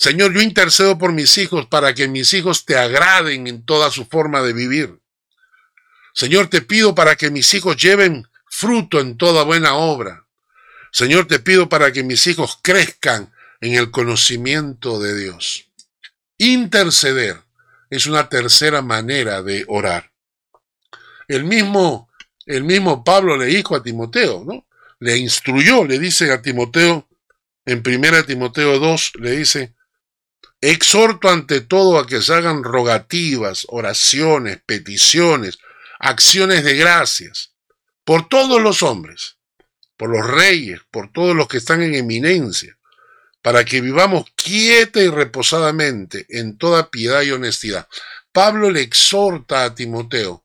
Señor, 0.00 0.32
yo 0.32 0.40
intercedo 0.40 0.96
por 0.96 1.12
mis 1.12 1.36
hijos 1.36 1.66
para 1.66 1.92
que 1.92 2.08
mis 2.08 2.32
hijos 2.32 2.64
te 2.64 2.74
agraden 2.78 3.46
en 3.46 3.66
toda 3.66 3.90
su 3.90 4.06
forma 4.06 4.40
de 4.40 4.54
vivir. 4.54 4.98
Señor, 6.14 6.48
te 6.48 6.62
pido 6.62 6.94
para 6.94 7.16
que 7.16 7.30
mis 7.30 7.52
hijos 7.52 7.76
lleven 7.76 8.26
fruto 8.46 8.98
en 8.98 9.18
toda 9.18 9.44
buena 9.44 9.74
obra. 9.74 10.24
Señor, 10.90 11.26
te 11.26 11.38
pido 11.38 11.68
para 11.68 11.92
que 11.92 12.02
mis 12.02 12.26
hijos 12.26 12.58
crezcan 12.62 13.30
en 13.60 13.74
el 13.74 13.90
conocimiento 13.90 14.98
de 14.98 15.20
Dios. 15.20 15.66
Interceder 16.38 17.36
es 17.90 18.06
una 18.06 18.30
tercera 18.30 18.80
manera 18.80 19.42
de 19.42 19.66
orar. 19.68 20.12
El 21.28 21.44
mismo, 21.44 22.08
el 22.46 22.64
mismo 22.64 23.04
Pablo 23.04 23.36
le 23.36 23.44
dijo 23.44 23.76
a 23.76 23.82
Timoteo, 23.82 24.44
¿no? 24.46 24.64
Le 24.98 25.18
instruyó, 25.18 25.84
le 25.84 25.98
dice 25.98 26.32
a 26.32 26.40
Timoteo, 26.40 27.06
en 27.66 27.82
1 27.86 28.24
Timoteo 28.24 28.78
2, 28.78 29.12
le 29.20 29.32
dice, 29.32 29.74
exhorto 30.60 31.28
ante 31.28 31.60
todo 31.60 31.98
a 31.98 32.06
que 32.06 32.20
se 32.22 32.34
hagan 32.34 32.62
rogativas, 32.62 33.66
oraciones, 33.68 34.60
peticiones, 34.64 35.58
acciones 35.98 36.64
de 36.64 36.74
gracias, 36.74 37.52
por 38.04 38.28
todos 38.28 38.60
los 38.60 38.82
hombres, 38.82 39.36
por 39.96 40.10
los 40.10 40.26
reyes, 40.26 40.80
por 40.90 41.12
todos 41.12 41.36
los 41.36 41.48
que 41.48 41.58
están 41.58 41.82
en 41.82 41.94
eminencia, 41.94 42.76
para 43.42 43.64
que 43.64 43.80
vivamos 43.80 44.26
quieta 44.34 45.00
y 45.00 45.08
reposadamente 45.08 46.26
en 46.28 46.58
toda 46.58 46.90
piedad 46.90 47.22
y 47.22 47.30
honestidad. 47.30 47.88
Pablo 48.32 48.70
le 48.70 48.82
exhorta 48.82 49.64
a 49.64 49.74
Timoteo 49.74 50.44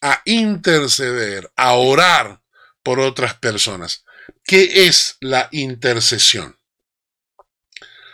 a 0.00 0.22
interceder, 0.24 1.50
a 1.56 1.74
orar 1.74 2.40
por 2.82 3.00
otras 3.00 3.34
personas. 3.34 4.04
¿Qué 4.44 4.86
es 4.86 5.16
la 5.20 5.48
intercesión? 5.52 6.59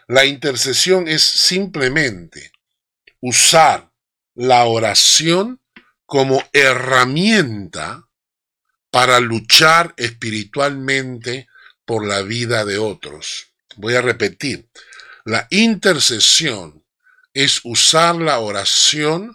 La 0.09 0.25
intercesión 0.25 1.09
es 1.09 1.23
simplemente 1.23 2.53
usar 3.21 3.91
la 4.35 4.65
oración 4.65 5.61
como 6.05 6.45
herramienta 6.53 8.09
para 8.91 9.19
luchar 9.19 9.95
espiritualmente 9.97 11.49
por 11.85 12.07
la 12.07 12.23
vida 12.23 12.65
de 12.65 12.79
otros. 12.79 13.49
Voy 13.77 13.97
a 13.97 14.03
repetir, 14.03 14.69
la 15.25 15.49
intercesión 15.51 16.85
es 17.35 17.61
usar 17.65 18.15
la 18.17 18.39
oración 18.39 19.35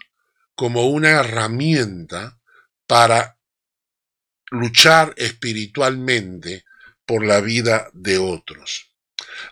como 0.56 0.88
una 0.88 1.10
herramienta 1.10 2.40
para 2.88 3.38
luchar 4.52 5.14
espiritualmente 5.18 6.64
por 7.06 7.26
la 7.26 7.42
vida 7.42 7.90
de 7.94 8.18
otros. 8.18 8.90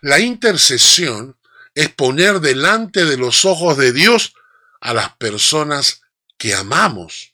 La 0.01 0.19
intercesión 0.19 1.37
es 1.75 1.89
poner 1.89 2.39
delante 2.39 3.05
de 3.05 3.17
los 3.17 3.45
ojos 3.45 3.77
de 3.77 3.93
Dios 3.93 4.33
a 4.81 4.93
las 4.93 5.15
personas 5.15 6.01
que 6.37 6.53
amamos 6.53 7.33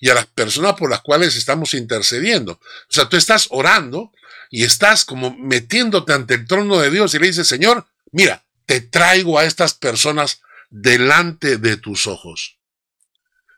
y 0.00 0.10
a 0.10 0.14
las 0.14 0.26
personas 0.26 0.74
por 0.74 0.90
las 0.90 1.00
cuales 1.00 1.36
estamos 1.36 1.74
intercediendo. 1.74 2.52
O 2.54 2.60
sea, 2.92 3.08
tú 3.08 3.16
estás 3.16 3.46
orando 3.50 4.12
y 4.50 4.64
estás 4.64 5.04
como 5.04 5.36
metiéndote 5.36 6.12
ante 6.12 6.34
el 6.34 6.46
trono 6.46 6.78
de 6.80 6.90
Dios 6.90 7.14
y 7.14 7.18
le 7.18 7.28
dices, 7.28 7.46
Señor, 7.46 7.86
mira, 8.10 8.44
te 8.66 8.80
traigo 8.80 9.38
a 9.38 9.44
estas 9.44 9.74
personas 9.74 10.42
delante 10.70 11.56
de 11.56 11.76
tus 11.76 12.06
ojos. 12.06 12.58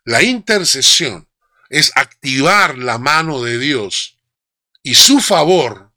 La 0.05 0.23
intercesión 0.23 1.29
es 1.71 1.93
activar 1.95 2.77
la 2.77 2.99
mano 2.99 3.43
de 3.43 3.59
Dios 3.59 4.19
y 4.83 4.97
su 4.97 5.21
favor 5.21 5.93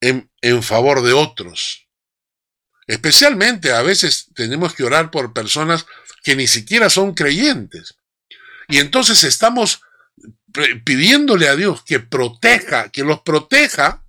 en, 0.00 0.62
favor 0.62 1.02
de 1.02 1.12
otros. 1.12 1.86
Especialmente 2.86 3.72
a 3.72 3.82
veces 3.82 4.26
tenemos 4.34 4.74
que 4.74 4.84
orar 4.84 5.10
por 5.10 5.32
personas 5.32 5.86
que 6.22 6.36
ni 6.36 6.46
siquiera 6.46 6.90
son 6.90 7.14
creyentes. 7.14 7.94
Y 8.68 8.78
entonces 8.78 9.24
estamos 9.24 9.80
pidiéndole 10.84 11.48
a 11.48 11.56
Dios 11.56 11.82
que 11.84 12.00
proteja, 12.00 12.88
que 12.90 13.04
los 13.04 13.20
proteja, 13.20 14.04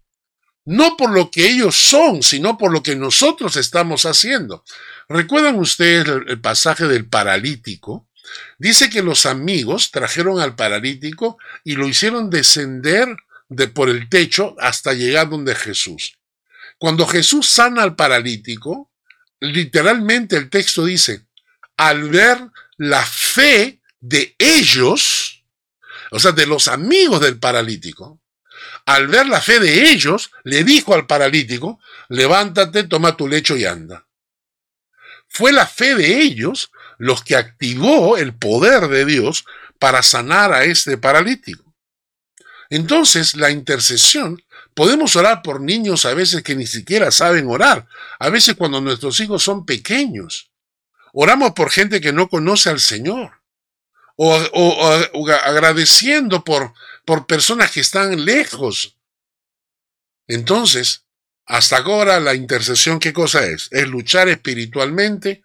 no 0.65 0.97
por 0.97 1.11
lo 1.11 1.31
que 1.31 1.47
ellos 1.47 1.75
son, 1.75 2.23
sino 2.23 2.57
por 2.57 2.71
lo 2.71 2.83
que 2.83 2.95
nosotros 2.95 3.55
estamos 3.57 4.05
haciendo. 4.05 4.63
¿Recuerdan 5.09 5.57
ustedes 5.57 6.07
el, 6.27 6.39
pasaje 6.39 6.85
del 6.85 7.07
paralítico? 7.07 8.07
Dice 8.57 8.89
que 8.89 9.03
los 9.03 9.25
amigos 9.25 9.91
trajeron 9.91 10.39
al 10.39 10.55
paralítico 10.55 11.37
y 11.63 11.75
lo 11.75 11.87
hicieron 11.87 12.29
descender 12.29 13.15
de 13.51 13.67
por 13.67 13.89
el 13.89 14.07
techo 14.07 14.55
hasta 14.59 14.93
llegar 14.93 15.29
donde 15.29 15.53
Jesús. 15.55 16.17
Cuando 16.77 17.05
Jesús 17.05 17.49
sana 17.49 17.83
al 17.83 17.97
paralítico, 17.97 18.89
literalmente 19.41 20.37
el 20.37 20.49
texto 20.49 20.85
dice, 20.85 21.25
al 21.75 22.09
ver 22.09 22.39
la 22.77 23.05
fe 23.05 23.81
de 23.99 24.35
ellos, 24.39 25.43
o 26.11 26.19
sea, 26.19 26.31
de 26.31 26.45
los 26.45 26.69
amigos 26.69 27.19
del 27.19 27.39
paralítico, 27.39 28.21
al 28.85 29.07
ver 29.07 29.27
la 29.27 29.41
fe 29.41 29.59
de 29.59 29.91
ellos, 29.91 30.31
le 30.45 30.63
dijo 30.63 30.93
al 30.93 31.05
paralítico, 31.05 31.81
levántate, 32.07 32.85
toma 32.85 33.17
tu 33.17 33.27
lecho 33.27 33.57
y 33.57 33.65
anda. 33.65 34.07
Fue 35.27 35.51
la 35.51 35.67
fe 35.67 35.95
de 35.95 36.21
ellos 36.21 36.71
los 36.97 37.21
que 37.21 37.35
activó 37.35 38.17
el 38.17 38.33
poder 38.33 38.87
de 38.87 39.03
Dios 39.03 39.43
para 39.77 40.03
sanar 40.03 40.53
a 40.53 40.63
este 40.63 40.97
paralítico. 40.97 41.70
Entonces, 42.71 43.35
la 43.35 43.51
intercesión 43.51 44.43
Podemos 44.73 45.15
orar 45.15 45.41
por 45.41 45.59
niños 45.59 46.05
a 46.05 46.13
veces 46.13 46.43
que 46.43 46.55
ni 46.55 46.65
siquiera 46.65 47.11
saben 47.11 47.47
orar, 47.47 47.87
a 48.19 48.29
veces 48.29 48.55
cuando 48.55 48.79
nuestros 48.79 49.19
hijos 49.19 49.43
son 49.43 49.65
pequeños. 49.65 50.51
Oramos 51.13 51.51
por 51.51 51.69
gente 51.69 51.99
que 51.99 52.13
no 52.13 52.29
conoce 52.29 52.69
al 52.69 52.79
Señor. 52.79 53.41
O, 54.15 54.35
agradeciendo 55.43 56.43
por, 56.43 56.73
por 57.05 57.25
personas 57.25 57.71
que 57.71 57.79
están 57.79 58.23
lejos. 58.23 58.97
Entonces, 60.27 61.05
hasta 61.45 61.77
ahora 61.77 62.19
la 62.19 62.35
intercesión, 62.35 62.99
¿qué 62.99 63.13
cosa 63.13 63.45
es? 63.45 63.67
Es 63.71 63.87
luchar 63.87 64.29
espiritualmente 64.29 65.43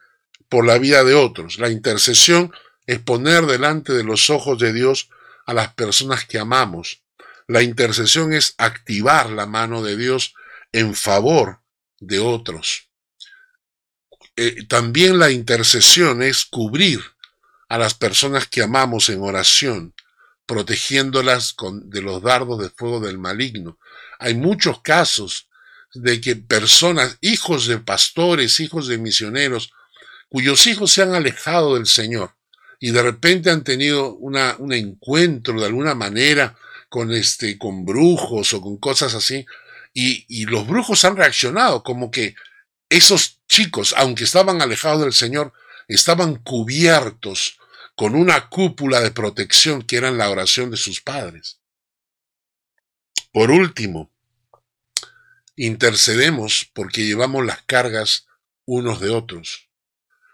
por 0.48 0.66
la 0.66 0.78
vida 0.78 1.02
de 1.02 1.14
otros. 1.14 1.58
La 1.58 1.70
intercesión 1.70 2.52
es 2.86 3.00
poner 3.00 3.46
delante 3.46 3.92
de 3.92 4.04
los 4.04 4.30
ojos 4.30 4.58
de 4.58 4.72
Dios 4.72 5.08
a 5.46 5.54
las 5.54 5.74
personas 5.74 6.26
que 6.26 6.38
amamos 6.38 7.06
la 7.46 7.62
intercesión 7.62 8.32
es 8.32 8.54
activar 8.59 9.30
la 9.30 9.46
mano 9.46 9.82
de 9.82 9.96
Dios 9.96 10.35
en 10.72 10.94
favor 10.94 11.61
de 12.00 12.18
otros. 12.18 12.88
Eh, 14.37 14.66
también 14.66 15.18
la 15.18 15.30
intercesión 15.30 16.22
es 16.22 16.44
cubrir 16.44 17.00
a 17.68 17.78
las 17.78 17.94
personas 17.94 18.46
que 18.46 18.62
amamos 18.62 19.09
en 19.09 19.22
oración, 19.22 19.94
protegiéndolas 20.44 21.56
de 21.85 22.02
los 22.02 22.22
dardos 22.22 22.61
de 22.61 22.70
fuego 22.70 23.00
del 23.00 23.18
maligno. 23.18 23.78
Hay 24.18 24.35
muchos 24.35 24.82
casos 24.82 25.48
de 25.94 26.20
que 26.20 26.37
personas, 26.37 27.16
hijos 27.20 27.66
de 27.66 27.78
pastores, 27.78 28.61
hijos 28.61 28.87
de 28.87 28.98
misioneros, 28.98 29.72
cuyos 30.28 30.66
hijos 30.66 30.92
se 30.92 31.02
han 31.02 31.14
alejado 31.14 31.74
del 31.74 31.87
Señor 31.87 32.35
y 32.78 32.90
de 32.90 33.02
repente 33.02 33.50
han 33.50 33.64
tenido 33.64 34.14
una, 34.14 34.56
un 34.59 34.72
encuentro 34.72 35.59
de 35.59 35.66
alguna 35.66 35.94
manera 35.94 36.59
con, 36.96 37.12
este, 37.12 37.59
con 37.59 37.85
brujos 37.85 38.54
o 38.54 38.62
con 38.62 38.78
cosas 38.78 39.12
así. 39.12 39.44
Y, 39.92 40.24
y 40.28 40.46
los 40.46 40.66
brujos 40.66 41.04
han 41.04 41.14
reaccionado 41.14 41.82
como 41.82 42.11
que 42.11 42.35
esos 42.88 43.42
chicos, 43.48 43.94
aunque 43.98 44.24
estaban 44.24 44.62
alejados 44.62 45.02
del 45.02 45.12
Señor, 45.12 45.52
estaban 45.88 46.37
cubiertos 46.37 47.59
con 47.96 48.14
una 48.14 48.48
cúpula 48.48 49.00
de 49.00 49.11
protección 49.11 49.82
que 49.82 49.98
era 49.98 50.11
la 50.11 50.30
oración 50.30 50.70
de 50.70 50.78
sus 50.78 51.02
padres. 51.02 51.61
Por 53.30 53.50
último, 53.50 54.11
intercedemos 55.54 56.70
porque 56.72 57.04
llevamos 57.04 57.44
las 57.44 57.61
cargas 57.64 58.26
unos 58.64 59.02
de 59.02 59.11
otros 59.11 59.65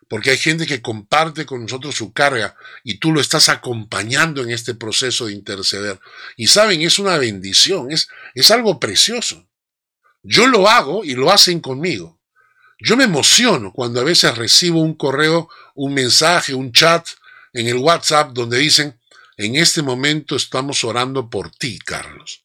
porque 0.08 0.30
hay 0.30 0.38
gente 0.38 0.66
que 0.66 0.82
comparte 0.82 1.46
con 1.46 1.62
nosotros 1.62 1.94
su 1.94 2.12
carga 2.12 2.56
y 2.84 2.98
tú 2.98 3.12
lo 3.12 3.20
estás 3.20 3.48
acompañando 3.48 4.42
en 4.42 4.50
este 4.50 4.74
proceso 4.74 5.26
de 5.26 5.32
interceder. 5.32 6.00
Y 6.36 6.48
saben, 6.48 6.82
es 6.82 6.98
una 6.98 7.16
bendición, 7.18 7.90
es, 7.90 8.08
es 8.34 8.50
algo 8.50 8.78
precioso. 8.78 9.48
Yo 10.22 10.46
lo 10.46 10.68
hago 10.68 11.04
y 11.04 11.14
lo 11.14 11.32
hacen 11.32 11.60
conmigo. 11.60 12.20
Yo 12.78 12.96
me 12.96 13.04
emociono 13.04 13.72
cuando 13.72 14.00
a 14.00 14.04
veces 14.04 14.36
recibo 14.36 14.80
un 14.80 14.94
correo, 14.94 15.48
un 15.74 15.94
mensaje, 15.94 16.54
un 16.54 16.72
chat 16.72 17.06
en 17.52 17.68
el 17.68 17.76
WhatsApp 17.76 18.32
donde 18.32 18.58
dicen, 18.58 18.98
en 19.36 19.56
este 19.56 19.82
momento 19.82 20.36
estamos 20.36 20.84
orando 20.84 21.30
por 21.30 21.50
ti, 21.50 21.78
Carlos 21.78 22.41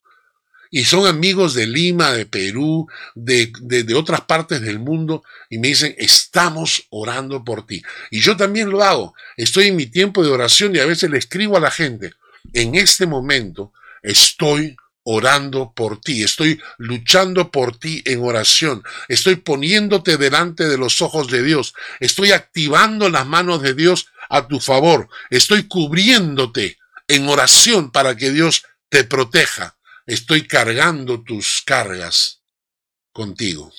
y 0.70 0.84
son 0.86 1.08
amigos 1.08 1.54
de 1.54 1.68
Lima, 1.68 2.12
de 2.12 2.26
Perú, 2.26 2.88
de, 3.16 3.52
de, 3.62 3.96
otras 3.96 4.22
partes 4.22 4.62
del 4.62 4.80
mundo, 4.80 5.24
y 5.50 5.58
me 5.58 5.70
dicen, 5.70 5.96
estamos 5.98 6.86
orando 6.90 7.44
por 7.44 7.66
ti. 7.66 7.82
Y 8.12 8.20
yo 8.20 8.36
también 8.36 8.70
lo 8.70 8.84
hago. 8.84 9.14
Estoy 9.38 9.68
en 9.68 9.76
mi 9.76 9.86
tiempo 9.86 10.24
de 10.24 10.30
oración 10.30 10.76
y 10.76 10.80
a 10.80 10.86
veces 10.86 11.10
le 11.10 11.18
escribo 11.18 11.58
a 11.58 11.62
la 11.62 11.72
gente, 11.72 12.14
en 12.54 12.76
este 12.76 13.06
momento 13.06 13.74
estoy 14.04 14.76
orando 15.04 15.72
por 15.74 16.02
ti, 16.02 16.22
estoy 16.22 16.60
luchando 16.78 17.50
por 17.50 17.78
ti 17.78 18.04
en 18.06 18.22
oración, 18.22 18.84
estoy 19.08 19.38
poniéndote 19.38 20.18
delante 20.18 20.68
de 20.68 20.78
los 20.78 21.02
ojos 21.02 21.32
de 21.32 21.44
Dios, 21.44 21.74
estoy 22.02 22.34
activando 22.34 23.10
las 23.10 23.26
manos 23.26 23.62
de 23.62 23.74
Dios 23.74 24.08
a 24.30 24.50
tu 24.50 24.60
favor, 24.60 25.08
estoy 25.30 25.64
cubriéndote 25.64 26.78
en 27.08 27.30
oración 27.30 27.92
para 27.92 28.18
que 28.18 28.32
Dios 28.32 28.66
te 28.90 29.06
proteja 29.06 29.77
estoy 30.08 30.48
cargando 30.48 31.22
tus 31.22 31.62
cargas 31.64 32.42
contigo. 33.12 33.72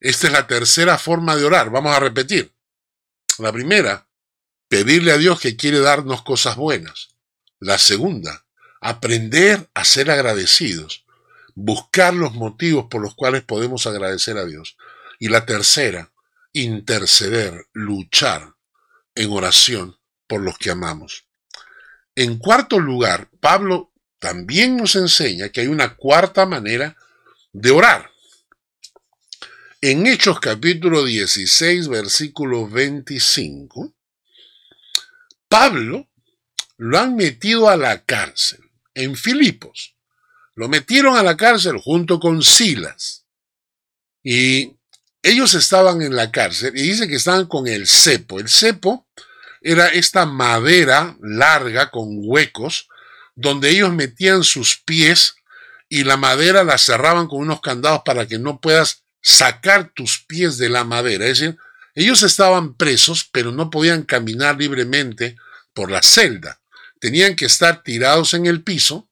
Esta 0.00 0.26
es 0.26 0.32
la 0.32 0.46
tercera 0.46 0.98
forma 0.98 1.36
de 1.36 1.44
orar. 1.44 1.70
Vamos 1.70 1.94
a 1.94 2.00
repetir. 2.00 2.52
La 3.38 3.52
primera, 3.52 4.08
pedirle 4.68 5.12
a 5.12 5.18
Dios 5.18 5.40
que 5.40 5.56
quiere 5.56 5.78
darnos 5.78 6.22
cosas 6.22 6.56
buenas. 6.56 7.10
La 7.60 7.78
segunda, 7.78 8.46
aprender 8.80 9.70
a 9.74 9.84
ser 9.84 10.10
agradecidos, 10.10 11.04
buscar 11.54 12.14
los 12.14 12.34
motivos 12.34 12.86
por 12.90 13.00
los 13.00 13.14
cuales 13.14 13.42
podemos 13.42 13.86
agradecer 13.86 14.38
a 14.38 14.44
Dios. 14.44 14.76
Y 15.18 15.28
la 15.28 15.46
tercera, 15.46 16.12
interceder, 16.52 17.66
luchar 17.72 18.54
en 19.14 19.30
oración 19.30 19.98
por 20.26 20.40
los 20.40 20.58
que 20.58 20.70
amamos. 20.70 21.29
En 22.20 22.36
cuarto 22.36 22.78
lugar, 22.78 23.30
Pablo 23.40 23.94
también 24.18 24.76
nos 24.76 24.94
enseña 24.94 25.48
que 25.48 25.62
hay 25.62 25.68
una 25.68 25.96
cuarta 25.96 26.44
manera 26.44 26.94
de 27.50 27.70
orar. 27.70 28.10
En 29.80 30.06
Hechos 30.06 30.38
capítulo 30.38 31.06
16, 31.06 31.88
versículo 31.88 32.68
25, 32.68 33.94
Pablo 35.48 36.10
lo 36.76 36.98
han 36.98 37.16
metido 37.16 37.70
a 37.70 37.78
la 37.78 38.04
cárcel 38.04 38.70
en 38.92 39.16
Filipos. 39.16 39.96
Lo 40.56 40.68
metieron 40.68 41.16
a 41.16 41.22
la 41.22 41.38
cárcel 41.38 41.78
junto 41.78 42.20
con 42.20 42.42
Silas. 42.42 43.24
Y 44.22 44.76
ellos 45.22 45.54
estaban 45.54 46.02
en 46.02 46.14
la 46.14 46.30
cárcel 46.30 46.76
y 46.76 46.82
dice 46.82 47.08
que 47.08 47.16
estaban 47.16 47.46
con 47.46 47.66
el 47.66 47.86
cepo. 47.86 48.40
El 48.40 48.50
cepo 48.50 49.06
era 49.60 49.88
esta 49.88 50.26
madera 50.26 51.16
larga 51.20 51.90
con 51.90 52.20
huecos 52.22 52.88
donde 53.34 53.70
ellos 53.70 53.92
metían 53.92 54.44
sus 54.44 54.76
pies 54.76 55.34
y 55.88 56.04
la 56.04 56.16
madera 56.16 56.64
la 56.64 56.78
cerraban 56.78 57.26
con 57.26 57.40
unos 57.40 57.60
candados 57.60 58.02
para 58.04 58.26
que 58.26 58.38
no 58.38 58.60
puedas 58.60 59.04
sacar 59.22 59.92
tus 59.94 60.24
pies 60.26 60.56
de 60.56 60.68
la 60.68 60.84
madera. 60.84 61.26
Es 61.26 61.40
decir, 61.40 61.58
ellos 61.94 62.22
estaban 62.22 62.74
presos, 62.74 63.28
pero 63.30 63.50
no 63.50 63.70
podían 63.70 64.04
caminar 64.04 64.56
libremente 64.58 65.36
por 65.74 65.90
la 65.90 66.02
celda. 66.02 66.60
Tenían 67.00 67.34
que 67.34 67.46
estar 67.46 67.82
tirados 67.82 68.34
en 68.34 68.46
el 68.46 68.62
piso 68.62 69.08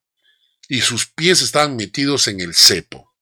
y 0.69 0.83
sus 0.83 1.07
pies 1.07 1.43
estaban 1.43 1.77
metidos 1.77 2.29
en 2.29 2.41
el 2.41 2.55
cepo. 2.55 3.15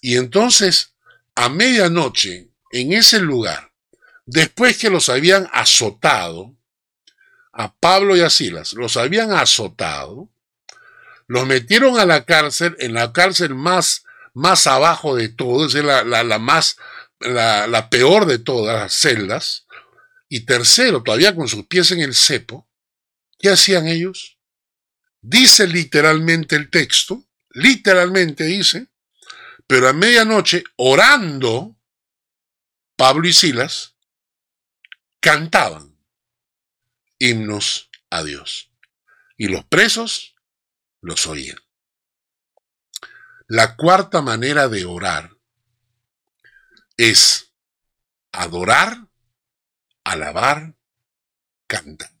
Y 0.00 0.16
entonces, 0.16 0.94
a 1.34 1.48
medianoche, 1.48 2.50
en 2.72 2.92
ese 2.92 3.20
lugar, 3.20 3.65
después 4.26 4.76
que 4.76 4.90
los 4.90 5.08
habían 5.08 5.48
azotado, 5.52 6.54
a 7.52 7.74
Pablo 7.74 8.16
y 8.16 8.20
a 8.20 8.28
Silas, 8.28 8.74
los 8.74 8.98
habían 8.98 9.32
azotado, 9.32 10.28
los 11.26 11.46
metieron 11.46 11.98
a 11.98 12.04
la 12.04 12.24
cárcel, 12.24 12.76
en 12.80 12.92
la 12.92 13.12
cárcel 13.12 13.54
más, 13.54 14.04
más 14.34 14.66
abajo 14.66 15.16
de 15.16 15.30
todo, 15.30 15.66
es 15.66 15.74
la, 15.74 16.04
la, 16.04 16.38
más, 16.38 16.76
la, 17.18 17.66
la 17.66 17.88
peor 17.88 18.26
de 18.26 18.38
todas 18.38 18.78
las 18.78 18.92
celdas, 18.92 19.66
y 20.28 20.40
tercero, 20.40 21.02
todavía 21.02 21.34
con 21.34 21.48
sus 21.48 21.64
pies 21.66 21.92
en 21.92 22.00
el 22.00 22.14
cepo, 22.14 22.68
¿qué 23.38 23.48
hacían 23.48 23.86
ellos? 23.86 24.38
Dice 25.22 25.66
literalmente 25.66 26.56
el 26.56 26.68
texto, 26.68 27.24
literalmente 27.50 28.44
dice, 28.44 28.88
Pero 29.66 29.88
a 29.88 29.92
medianoche, 29.92 30.62
orando, 30.76 31.74
Pablo 32.96 33.26
y 33.28 33.32
Silas 33.32 33.95
cantaban 35.26 35.98
himnos 37.18 37.90
a 38.10 38.22
Dios. 38.22 38.70
Y 39.36 39.48
los 39.48 39.64
presos 39.64 40.36
los 41.00 41.26
oían. 41.26 41.58
La 43.48 43.74
cuarta 43.74 44.22
manera 44.22 44.68
de 44.68 44.84
orar 44.84 45.36
es 46.96 47.52
adorar, 48.30 49.08
alabar, 50.04 50.76
cantar. 51.66 52.12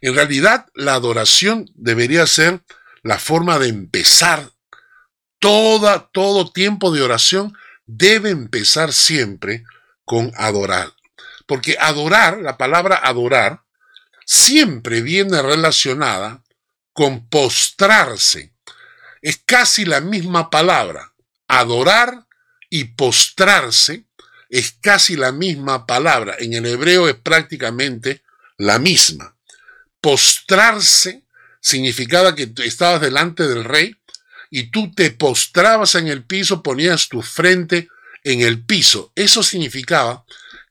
En 0.00 0.14
realidad, 0.14 0.66
la 0.72 0.94
adoración 0.94 1.70
debería 1.74 2.26
ser 2.26 2.64
la 3.02 3.18
forma 3.18 3.58
de 3.58 3.68
empezar. 3.68 4.52
Toda, 5.38 6.08
todo 6.08 6.50
tiempo 6.50 6.94
de 6.94 7.02
oración 7.02 7.54
debe 7.84 8.30
empezar 8.30 8.94
siempre 8.94 9.64
con 10.06 10.32
adorar. 10.36 10.95
Porque 11.46 11.76
adorar, 11.78 12.38
la 12.38 12.56
palabra 12.56 13.00
adorar, 13.02 13.62
siempre 14.24 15.00
viene 15.00 15.40
relacionada 15.40 16.42
con 16.92 17.28
postrarse. 17.28 18.52
Es 19.22 19.40
casi 19.44 19.84
la 19.84 20.00
misma 20.00 20.50
palabra. 20.50 21.14
Adorar 21.48 22.26
y 22.68 22.84
postrarse 22.84 24.06
es 24.48 24.76
casi 24.80 25.16
la 25.16 25.32
misma 25.32 25.86
palabra. 25.86 26.36
En 26.38 26.54
el 26.54 26.66
hebreo 26.66 27.08
es 27.08 27.14
prácticamente 27.14 28.22
la 28.56 28.78
misma. 28.78 29.36
Postrarse 30.00 31.24
significaba 31.60 32.34
que 32.34 32.52
estabas 32.64 33.00
delante 33.00 33.46
del 33.46 33.64
rey 33.64 33.96
y 34.50 34.70
tú 34.70 34.92
te 34.92 35.10
postrabas 35.10 35.94
en 35.96 36.08
el 36.08 36.24
piso, 36.24 36.62
ponías 36.62 37.08
tu 37.08 37.22
frente 37.22 37.88
en 38.22 38.40
el 38.40 38.64
piso. 38.64 39.12
Eso 39.14 39.42
significaba 39.42 40.24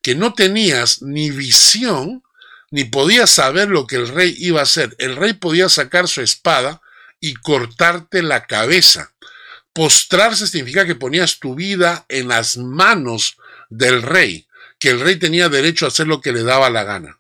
que 0.06 0.14
no 0.14 0.36
tenías 0.36 1.02
ni 1.02 1.32
visión 1.32 2.22
ni 2.70 2.84
podías 2.84 3.28
saber 3.28 3.70
lo 3.70 3.88
que 3.88 3.96
el 3.96 4.08
rey 4.08 4.36
iba 4.38 4.60
a 4.60 4.64
hacer. 4.64 4.96
El 5.00 5.16
rey 5.16 5.34
podía 5.34 5.68
sacar 5.68 6.08
su 6.08 6.22
espada 6.22 6.80
y 7.20 7.34
cortarte 7.34 8.22
la 8.22 8.46
cabeza. 8.46 9.16
Postrarse 9.74 10.46
significa 10.46 10.86
que 10.86 10.94
ponías 10.94 11.40
tu 11.40 11.56
vida 11.56 12.06
en 12.08 12.28
las 12.28 12.56
manos 12.56 13.38
del 13.72 14.04
rey, 14.04 14.46
que 14.78 14.92
el 14.92 15.00
rey 15.00 15.16
tenía 15.16 15.50
derecho 15.50 15.86
a 15.86 15.88
hacer 15.88 16.06
lo 16.06 16.22
que 16.22 16.34
le 16.34 16.44
daba 16.44 16.70
la 16.70 16.84
gana. 16.84 17.18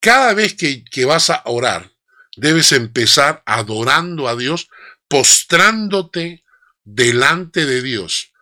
Cada 0.00 0.34
vez 0.34 0.54
que, 0.54 0.84
que 0.84 1.04
vas 1.04 1.30
a 1.30 1.42
orar, 1.44 1.92
debes 2.36 2.72
empezar 2.72 3.44
adorando 3.46 4.26
a 4.26 4.34
Dios, 4.34 4.70
postrándote 5.06 6.42
delante 6.82 7.64
de 7.64 7.80
Dios. 7.80 8.32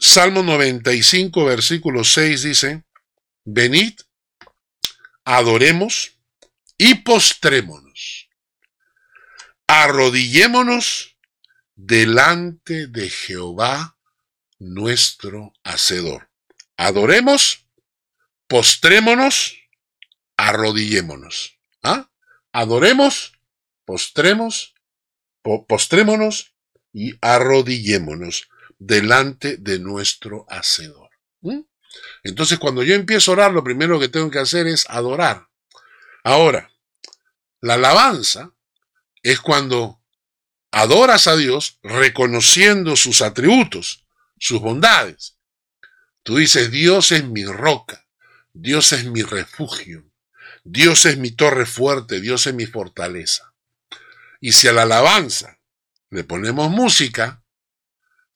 Salmo 0.00 0.42
95, 0.42 1.44
versículo 1.44 2.04
6 2.04 2.42
dice, 2.42 2.84
venid, 3.44 3.94
adoremos 5.24 6.16
y 6.76 6.94
postrémonos. 6.96 8.28
Arrodillémonos 9.66 11.16
delante 11.74 12.86
de 12.86 13.10
Jehová 13.10 13.96
nuestro 14.58 15.52
Hacedor. 15.64 16.30
Adoremos, 16.76 17.66
postrémonos, 18.46 19.56
arrodillémonos. 20.36 21.58
¿Ah? 21.82 22.10
Adoremos, 22.52 23.32
postremos, 23.84 24.74
postrémonos 25.42 26.54
y 26.92 27.14
arrodillémonos 27.20 28.48
delante 28.78 29.56
de 29.56 29.78
nuestro 29.78 30.46
Hacedor. 30.48 31.10
¿Mm? 31.40 31.60
Entonces, 32.22 32.58
cuando 32.58 32.82
yo 32.82 32.94
empiezo 32.94 33.30
a 33.30 33.34
orar, 33.34 33.52
lo 33.52 33.64
primero 33.64 33.98
que 33.98 34.08
tengo 34.08 34.30
que 34.30 34.38
hacer 34.38 34.66
es 34.66 34.86
adorar. 34.88 35.48
Ahora, 36.24 36.70
la 37.60 37.74
alabanza 37.74 38.52
es 39.22 39.40
cuando 39.40 40.00
adoras 40.70 41.26
a 41.26 41.36
Dios 41.36 41.78
reconociendo 41.82 42.96
sus 42.96 43.22
atributos, 43.22 44.04
sus 44.38 44.60
bondades. 44.60 45.36
Tú 46.22 46.36
dices, 46.36 46.70
Dios 46.70 47.12
es 47.12 47.24
mi 47.24 47.44
roca, 47.44 48.06
Dios 48.52 48.92
es 48.92 49.04
mi 49.04 49.22
refugio, 49.22 50.04
Dios 50.64 51.06
es 51.06 51.16
mi 51.16 51.30
torre 51.30 51.66
fuerte, 51.66 52.20
Dios 52.20 52.46
es 52.46 52.54
mi 52.54 52.66
fortaleza. 52.66 53.54
Y 54.40 54.52
si 54.52 54.68
a 54.68 54.72
la 54.72 54.82
alabanza 54.82 55.58
le 56.10 56.24
ponemos 56.24 56.70
música, 56.70 57.42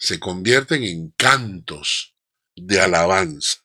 se 0.02 0.18
convierten 0.18 0.82
en 0.82 1.12
cantos 1.12 2.16
de 2.56 2.80
alabanza. 2.80 3.58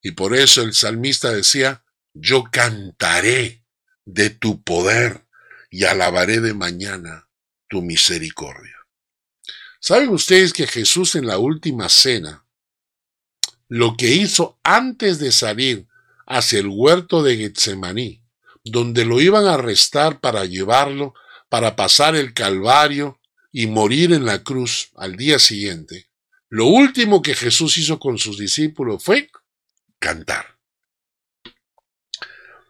Y 0.00 0.12
por 0.12 0.36
eso 0.36 0.62
el 0.62 0.72
salmista 0.72 1.32
decía, 1.32 1.84
yo 2.12 2.44
cantaré 2.44 3.64
de 4.04 4.30
tu 4.30 4.62
poder 4.62 5.26
y 5.70 5.82
alabaré 5.82 6.38
de 6.38 6.54
mañana 6.54 7.28
tu 7.68 7.82
misericordia. 7.82 8.76
¿Saben 9.80 10.10
ustedes 10.10 10.52
que 10.52 10.68
Jesús 10.68 11.16
en 11.16 11.26
la 11.26 11.38
última 11.38 11.88
cena, 11.88 12.46
lo 13.66 13.96
que 13.96 14.12
hizo 14.12 14.60
antes 14.62 15.18
de 15.18 15.32
salir 15.32 15.88
hacia 16.24 16.60
el 16.60 16.68
huerto 16.68 17.24
de 17.24 17.36
Getsemaní, 17.36 18.22
donde 18.62 19.04
lo 19.04 19.20
iban 19.20 19.46
a 19.46 19.54
arrestar 19.54 20.20
para 20.20 20.44
llevarlo, 20.44 21.14
para 21.48 21.74
pasar 21.74 22.14
el 22.14 22.32
Calvario 22.32 23.18
y 23.56 23.68
morir 23.68 24.12
en 24.12 24.24
la 24.24 24.42
cruz 24.42 24.90
al 24.96 25.14
día 25.14 25.38
siguiente, 25.38 26.10
lo 26.48 26.66
último 26.66 27.22
que 27.22 27.36
Jesús 27.36 27.78
hizo 27.78 28.00
con 28.00 28.18
sus 28.18 28.36
discípulos 28.36 29.04
fue 29.04 29.30
cantar. 30.00 30.58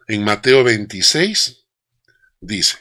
En 0.07 0.23
Mateo 0.23 0.63
26 0.63 1.65
dice, 2.39 2.77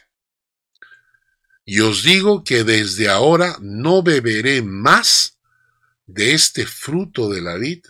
y 1.65 1.81
os 1.81 2.03
digo 2.03 2.45
que 2.45 2.63
desde 2.63 3.09
ahora 3.09 3.57
no 3.63 4.03
beberé 4.03 4.61
más 4.61 5.39
de 6.05 6.35
este 6.35 6.67
fruto 6.67 7.31
de 7.31 7.41
la 7.41 7.55
vid. 7.55 7.87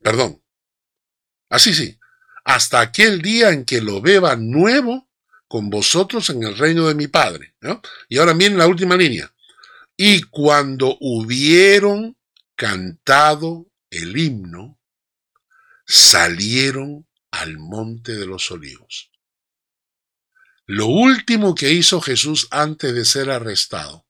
Perdón. 0.00 0.42
Así 1.50 1.74
sí, 1.74 1.98
hasta 2.46 2.80
aquel 2.80 3.20
día 3.20 3.50
en 3.50 3.66
que 3.66 3.82
lo 3.82 4.00
beba 4.00 4.36
nuevo 4.36 5.10
con 5.48 5.68
vosotros 5.68 6.30
en 6.30 6.44
el 6.44 6.56
reino 6.56 6.88
de 6.88 6.94
mi 6.94 7.08
Padre. 7.08 7.56
Y 8.08 8.16
ahora 8.16 8.32
miren 8.32 8.56
la 8.56 8.66
última 8.66 8.96
línea. 8.96 9.30
Y 10.02 10.22
cuando 10.22 10.96
hubieron 10.98 12.16
cantado 12.56 13.70
el 13.90 14.16
himno, 14.16 14.80
salieron 15.86 17.06
al 17.30 17.58
monte 17.58 18.16
de 18.16 18.24
los 18.24 18.50
olivos. 18.50 19.10
Lo 20.64 20.86
último 20.86 21.54
que 21.54 21.72
hizo 21.72 22.00
Jesús 22.00 22.48
antes 22.50 22.94
de 22.94 23.04
ser 23.04 23.28
arrestado 23.28 24.06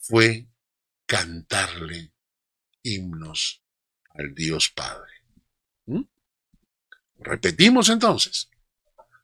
fue 0.00 0.48
cantarle 1.06 2.12
himnos 2.82 3.62
al 4.16 4.34
Dios 4.34 4.68
Padre. 4.68 5.12
¿Mm? 5.86 6.02
Repetimos 7.20 7.88
entonces. 7.88 8.50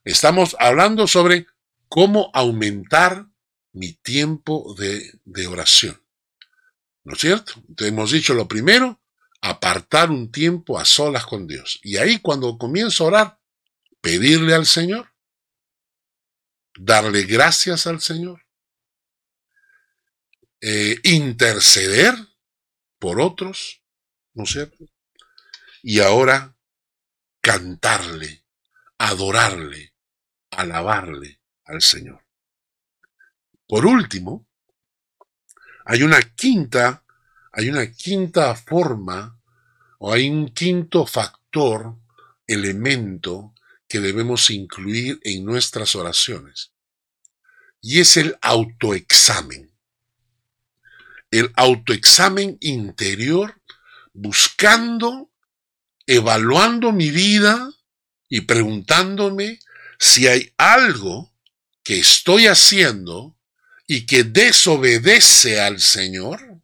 Estamos 0.05 0.55
hablando 0.57 1.05
sobre 1.05 1.47
cómo 1.89 2.31
aumentar 2.33 3.27
mi 3.75 3.93
tiempo 3.93 4.75
de, 4.77 5.47
oración. 5.47 6.01
¿No 7.03 7.13
es 7.13 7.19
cierto? 7.19 7.53
Entonces 7.69 7.87
hemos 7.93 8.11
dicho 8.11 8.33
lo 8.33 8.47
primero, 8.47 8.99
apartar 9.41 10.09
un 10.09 10.31
tiempo 10.31 10.79
a 10.79 10.85
solas 10.85 11.25
con 11.25 11.45
Dios. 11.45 11.79
Y 11.83 11.97
ahí 11.97 12.19
cuando 12.19 12.57
comienzo 12.57 13.03
a 13.03 13.07
orar, 13.07 13.39
pedirle 14.01 14.55
al 14.55 14.65
Señor 14.65 15.15
darle 16.77 17.23
gracias 17.23 17.87
al 17.87 18.01
Señor, 18.01 18.45
eh, 20.61 20.97
interceder 21.03 22.15
por 22.99 23.21
otros, 23.21 23.81
¿no 24.33 24.43
es 24.43 24.51
cierto? 24.51 24.85
Y 25.83 25.99
ahora 25.99 26.57
cantarle, 27.41 28.45
adorarle, 28.97 29.93
alabarle 30.49 31.41
al 31.65 31.81
Señor. 31.81 32.24
Por 33.75 33.87
último, 33.87 34.47
hay 35.83 36.03
una 36.03 36.21
quinta, 36.21 37.03
hay 37.51 37.67
una 37.67 37.91
quinta 37.91 38.55
forma 38.55 39.37
o 39.99 40.13
hay 40.13 40.29
un 40.29 40.47
quinto 40.53 41.05
factor, 41.05 41.97
elemento 42.47 43.53
que 43.85 43.99
debemos 43.99 44.49
incluir 44.49 45.19
en 45.23 45.43
nuestras 45.43 45.93
oraciones. 45.93 46.71
Y 47.81 47.99
es 47.99 48.15
el 48.15 48.37
autoexamen. 48.41 49.73
El 51.29 51.51
autoexamen 51.57 52.57
interior 52.61 53.61
buscando, 54.13 55.33
evaluando 56.07 56.93
mi 56.93 57.09
vida 57.09 57.69
y 58.29 58.39
preguntándome 58.39 59.59
si 59.99 60.27
hay 60.27 60.53
algo 60.55 61.33
que 61.83 61.99
estoy 61.99 62.47
haciendo 62.47 63.34
y 63.87 64.05
que 64.05 64.23
desobedece 64.23 65.59
al 65.59 65.79
Señor 65.79 66.61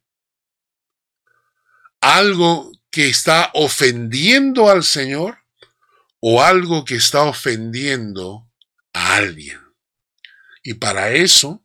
algo 2.01 2.72
que 2.89 3.09
está 3.09 3.51
ofendiendo 3.53 4.69
al 4.69 4.84
Señor 4.84 5.38
o 6.19 6.41
algo 6.41 6.84
que 6.84 6.95
está 6.95 7.24
ofendiendo 7.24 8.49
a 8.93 9.15
alguien. 9.15 9.59
Y 10.63 10.76
para 10.76 11.11
eso 11.11 11.63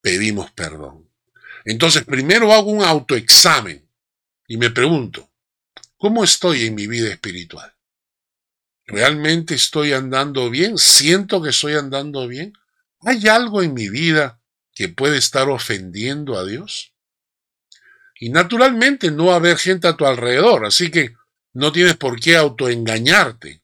pedimos 0.00 0.50
perdón. 0.52 1.10
Entonces, 1.64 2.04
primero 2.04 2.52
hago 2.52 2.70
un 2.70 2.84
autoexamen 2.84 3.88
y 4.46 4.56
me 4.56 4.70
pregunto, 4.70 5.32
¿cómo 5.96 6.22
estoy 6.22 6.66
en 6.66 6.76
mi 6.76 6.86
vida 6.86 7.10
espiritual? 7.10 7.74
¿Realmente 8.84 9.54
estoy 9.54 9.92
andando 9.92 10.48
bien? 10.48 10.78
¿Siento 10.78 11.42
que 11.42 11.50
estoy 11.50 11.74
andando 11.74 12.28
bien? 12.28 12.52
¿Hay 13.00 13.26
algo 13.26 13.62
en 13.62 13.74
mi 13.74 13.88
vida 13.88 14.35
que 14.76 14.88
puede 14.90 15.16
estar 15.16 15.48
ofendiendo 15.48 16.38
a 16.38 16.44
Dios? 16.44 16.92
Y 18.20 18.28
naturalmente 18.28 19.10
no 19.10 19.26
va 19.26 19.32
a 19.32 19.36
haber 19.36 19.58
gente 19.58 19.88
a 19.88 19.96
tu 19.96 20.06
alrededor, 20.06 20.64
así 20.64 20.90
que 20.90 21.16
no 21.54 21.72
tienes 21.72 21.96
por 21.96 22.20
qué 22.20 22.36
autoengañarte. 22.36 23.62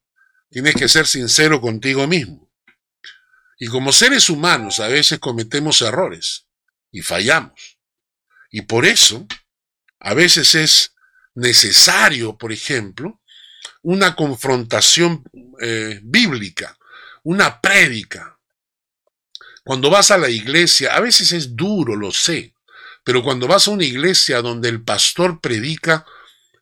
Tienes 0.51 0.75
que 0.75 0.89
ser 0.89 1.07
sincero 1.07 1.61
contigo 1.61 2.07
mismo. 2.07 2.51
Y 3.59 3.69
como 3.69 3.93
seres 3.93 4.29
humanos 4.29 4.81
a 4.81 4.89
veces 4.89 5.19
cometemos 5.19 5.81
errores 5.83 6.47
y 6.91 7.03
fallamos. 7.03 7.79
Y 8.51 8.63
por 8.63 8.85
eso 8.85 9.27
a 10.01 10.15
veces 10.15 10.55
es 10.55 10.95
necesario, 11.35 12.37
por 12.37 12.53
ejemplo, 12.53 13.21
una 13.83 14.17
confrontación 14.17 15.25
eh, 15.61 16.01
bíblica, 16.03 16.77
una 17.23 17.61
prédica. 17.61 18.32
Cuando 19.65 19.91
vas 19.91 20.11
a 20.11 20.19
la 20.19 20.29
iglesia, 20.29 20.95
a 20.95 21.01
veces 21.01 21.33
es 21.33 21.55
duro, 21.55 21.95
lo 21.97 22.11
sé, 22.13 22.55
pero 23.05 23.23
cuando 23.23 23.47
vas 23.47 23.69
a 23.69 23.71
una 23.71 23.85
iglesia 23.85 24.43
donde 24.43 24.69
el 24.69 24.83
pastor 24.83 25.41
predica 25.41 26.05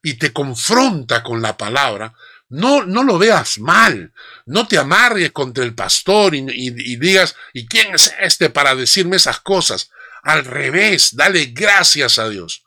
y 0.02 0.14
te 0.14 0.32
confronta 0.32 1.22
con 1.22 1.42
la 1.42 1.56
palabra, 1.56 2.14
no, 2.48 2.84
no 2.84 3.04
lo 3.04 3.18
veas 3.18 3.58
mal, 3.58 4.12
no 4.46 4.66
te 4.66 4.76
amargues 4.76 5.32
contra 5.32 5.64
el 5.64 5.74
pastor 5.74 6.34
y, 6.34 6.44
y 6.48 6.96
digas, 6.96 7.36
¿y 7.52 7.66
quién 7.66 7.94
es 7.94 8.12
este 8.20 8.50
para 8.50 8.74
decirme 8.74 9.16
esas 9.16 9.40
cosas? 9.40 9.90
Al 10.22 10.44
revés, 10.44 11.14
dale 11.14 11.46
gracias 11.46 12.18
a 12.18 12.28
Dios. 12.28 12.64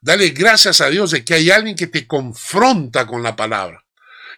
Dale 0.00 0.30
gracias 0.30 0.80
a 0.80 0.88
Dios 0.88 1.10
de 1.10 1.24
que 1.24 1.34
hay 1.34 1.50
alguien 1.50 1.76
que 1.76 1.86
te 1.86 2.06
confronta 2.06 3.06
con 3.06 3.22
la 3.22 3.36
palabra. 3.36 3.84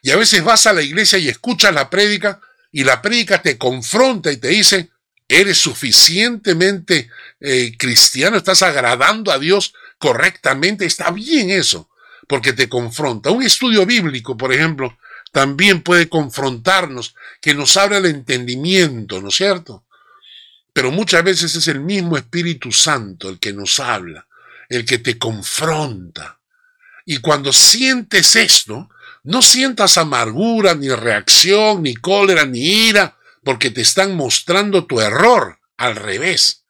Y 0.03 0.11
a 0.11 0.17
veces 0.17 0.43
vas 0.43 0.67
a 0.67 0.73
la 0.73 0.83
iglesia 0.83 1.19
y 1.19 1.29
escuchas 1.29 1.75
la 1.75 1.91
prédica 1.91 2.41
y 2.71 2.85
la 2.85 3.03
prédica 3.03 3.43
te 3.43 3.59
confronta 3.59 4.31
y 4.31 4.37
te 4.37 4.49
dice, 4.49 4.91
eres 5.29 5.59
suficientemente 5.59 7.11
eh, 7.41 7.77
cristiano, 7.79 8.39
estás 8.39 8.63
agradando 8.63 9.31
a 9.31 9.39
Dios 9.39 9.75
correctamente, 9.99 10.87
está 10.87 11.11
bien 11.11 11.51
eso, 11.51 11.91
porque 12.27 12.55
te 12.55 12.69
confronta. 12.69 13.31
Un 13.31 13.43
estudio 13.43 13.85
bíblico, 13.85 14.37
por 14.37 14.53
ejemplo, 14.53 14.97
también 15.31 15.83
puede 15.83 16.09
confrontarnos, 16.09 17.15
que 17.43 17.55
nos 17.55 17.77
abra 17.77 17.99
el 17.99 18.07
entendimiento, 18.07 19.21
¿no 19.21 19.29
es 19.29 19.37
cierto? 19.37 19.85
Pero 20.73 20.91
muchas 20.91 21.23
veces 21.23 21.55
es 21.55 21.69
el 21.69 21.81
mismo 21.81 22.17
Espíritu 22.17 22.73
Santo 22.73 23.29
el 23.29 23.39
que 23.39 23.53
nos 23.53 23.79
habla, 23.81 24.27
el 24.69 24.87
que 24.87 24.99
te 24.99 25.19
confronta. 25.19 26.39
Y 27.05 27.19
cuando 27.19 27.53
sientes 27.53 28.37
esto, 28.37 28.89
no 29.25 29.43
sientas 29.43 29.99
amargura, 29.99 30.75
ni 30.75 30.89
reacción, 30.89 31.83
ni 31.83 31.95
cólera, 31.95 32.47
ni 32.47 32.89
ira, 32.89 33.18
porque 33.49 33.71
te 33.71 33.81
están 33.81 34.15
mostrando 34.15 34.85
tu 34.85 35.01
error. 35.01 35.59
Al 35.79 35.97
revés, 35.97 36.67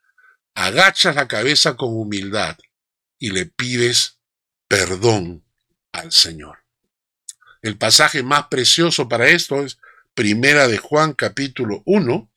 agachas 0.54 1.16
la 1.16 1.26
cabeza 1.26 1.76
con 1.76 1.88
humildad 1.88 2.56
y 3.18 3.30
le 3.32 3.46
pides 3.46 4.18
perdón 4.68 5.42
al 5.90 6.12
Señor. 6.12 6.62
El 7.62 7.76
pasaje 7.76 8.22
más 8.22 8.46
precioso 8.46 9.08
para 9.08 9.26
esto 9.26 9.64
es 9.64 9.80
Primera 10.14 10.68
de 10.68 10.78
Juan 10.78 11.14
capítulo 11.14 11.82
1, 11.84 12.30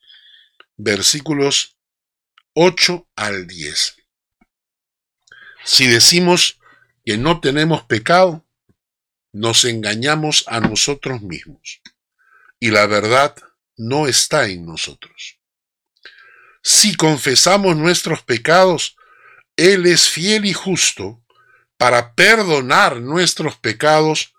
versículos 0.76 1.76
8 2.54 3.06
al 3.14 3.46
10. 3.46 3.96
Si 5.62 5.86
decimos 5.86 6.58
que 7.04 7.16
no 7.16 7.38
tenemos 7.40 7.84
pecado, 7.84 8.44
nos 9.30 9.64
engañamos 9.64 10.42
a 10.48 10.58
nosotros 10.58 11.22
mismos 11.22 11.80
y 12.58 12.72
la 12.72 12.86
verdad 12.86 13.36
no 13.76 14.06
está 14.06 14.48
en 14.48 14.66
nosotros. 14.66 15.38
Si 16.62 16.94
confesamos 16.94 17.76
nuestros 17.76 18.22
pecados, 18.22 18.96
Él 19.56 19.86
es 19.86 20.08
fiel 20.08 20.44
y 20.46 20.52
justo 20.52 21.22
para 21.76 22.14
perdonar 22.14 23.00
nuestros 23.00 23.56
pecados 23.56 24.34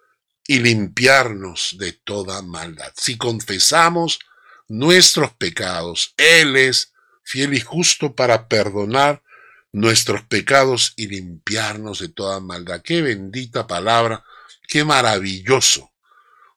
y 0.48 0.60
limpiarnos 0.60 1.78
de 1.78 1.92
toda 1.92 2.42
maldad. 2.42 2.92
Si 2.96 3.18
confesamos 3.18 4.20
nuestros 4.68 5.32
pecados, 5.34 6.14
Él 6.18 6.56
es 6.56 6.94
fiel 7.24 7.54
y 7.54 7.60
justo 7.60 8.16
para 8.16 8.48
perdonar 8.48 9.24
nuestros 9.72 10.22
pecados 10.24 10.94
y 10.96 11.08
limpiarnos 11.08 12.00
de 12.00 12.10
toda 12.10 12.40
maldad. 12.40 12.82
Qué 12.82 13.02
bendita 13.02 13.68
palabra 13.68 14.24
Qué 14.68 14.84
maravilloso 14.84 15.93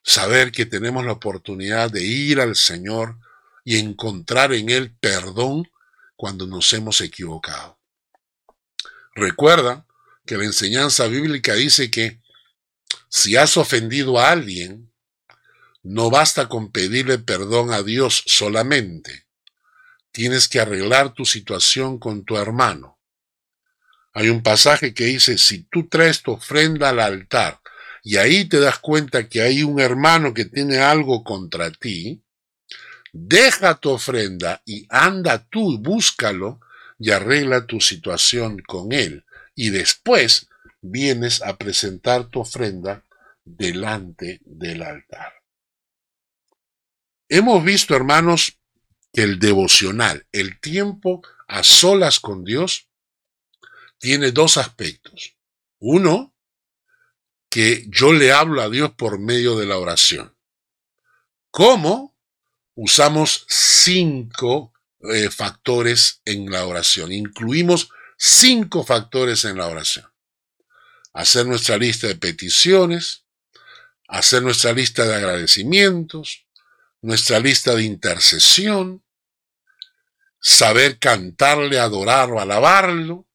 saber 0.06 0.52
que 0.52 0.66
tenemos 0.66 1.04
la 1.04 1.12
oportunidad 1.12 1.90
de 1.90 2.04
ir 2.04 2.40
al 2.40 2.54
Señor 2.54 3.18
y 3.64 3.76
encontrar 3.76 4.54
en 4.54 4.70
Él 4.70 4.96
perdón 5.00 5.68
cuando 6.14 6.46
nos 6.46 6.72
hemos 6.72 7.00
equivocado. 7.00 7.80
Recuerda 9.16 9.84
que 10.24 10.36
la 10.36 10.44
enseñanza 10.44 11.08
bíblica 11.08 11.54
dice 11.54 11.90
que 11.90 12.20
si 13.08 13.36
has 13.36 13.56
ofendido 13.56 14.20
a 14.20 14.30
alguien, 14.30 14.92
no 15.82 16.08
basta 16.08 16.48
con 16.48 16.70
pedirle 16.70 17.18
perdón 17.18 17.72
a 17.72 17.82
Dios 17.82 18.22
solamente. 18.26 19.26
Tienes 20.12 20.48
que 20.48 20.60
arreglar 20.60 21.14
tu 21.14 21.24
situación 21.24 21.98
con 21.98 22.24
tu 22.24 22.36
hermano. 22.36 23.00
Hay 24.12 24.28
un 24.28 24.42
pasaje 24.44 24.94
que 24.94 25.06
dice, 25.06 25.36
si 25.36 25.64
tú 25.64 25.88
traes 25.88 26.22
tu 26.22 26.32
ofrenda 26.32 26.90
al 26.90 27.00
altar 27.00 27.60
y 28.08 28.18
ahí 28.18 28.44
te 28.44 28.60
das 28.60 28.78
cuenta 28.78 29.28
que 29.28 29.42
hay 29.42 29.64
un 29.64 29.80
hermano 29.80 30.32
que 30.32 30.44
tiene 30.44 30.78
algo 30.78 31.24
contra 31.24 31.72
ti, 31.72 32.22
deja 33.12 33.80
tu 33.80 33.90
ofrenda 33.90 34.62
y 34.64 34.86
anda 34.90 35.44
tú, 35.44 35.76
búscalo 35.80 36.60
y 37.00 37.10
arregla 37.10 37.66
tu 37.66 37.80
situación 37.80 38.62
con 38.64 38.92
él. 38.92 39.24
Y 39.56 39.70
después 39.70 40.48
vienes 40.80 41.42
a 41.42 41.56
presentar 41.56 42.28
tu 42.28 42.38
ofrenda 42.38 43.04
delante 43.44 44.40
del 44.44 44.82
altar. 44.82 45.42
Hemos 47.28 47.64
visto, 47.64 47.96
hermanos, 47.96 48.60
que 49.12 49.22
el 49.24 49.40
devocional, 49.40 50.28
el 50.30 50.60
tiempo 50.60 51.22
a 51.48 51.64
solas 51.64 52.20
con 52.20 52.44
Dios, 52.44 52.88
tiene 53.98 54.30
dos 54.30 54.58
aspectos. 54.58 55.34
Uno, 55.80 56.35
que 57.48 57.86
yo 57.88 58.12
le 58.12 58.32
hablo 58.32 58.62
a 58.62 58.68
Dios 58.68 58.92
por 58.96 59.18
medio 59.18 59.56
de 59.56 59.66
la 59.66 59.78
oración. 59.78 60.36
¿Cómo? 61.50 62.14
Usamos 62.74 63.46
cinco 63.48 64.72
eh, 65.00 65.30
factores 65.30 66.20
en 66.24 66.50
la 66.50 66.66
oración. 66.66 67.12
Incluimos 67.12 67.88
cinco 68.18 68.84
factores 68.84 69.44
en 69.44 69.56
la 69.58 69.66
oración. 69.66 70.06
Hacer 71.12 71.46
nuestra 71.46 71.78
lista 71.78 72.06
de 72.06 72.16
peticiones, 72.16 73.24
hacer 74.08 74.42
nuestra 74.42 74.72
lista 74.72 75.04
de 75.04 75.14
agradecimientos, 75.14 76.46
nuestra 77.00 77.38
lista 77.38 77.74
de 77.74 77.84
intercesión, 77.84 79.02
saber 80.40 80.98
cantarle, 80.98 81.78
adorar 81.78 82.30
o 82.30 82.40
alabarlo, 82.40 83.25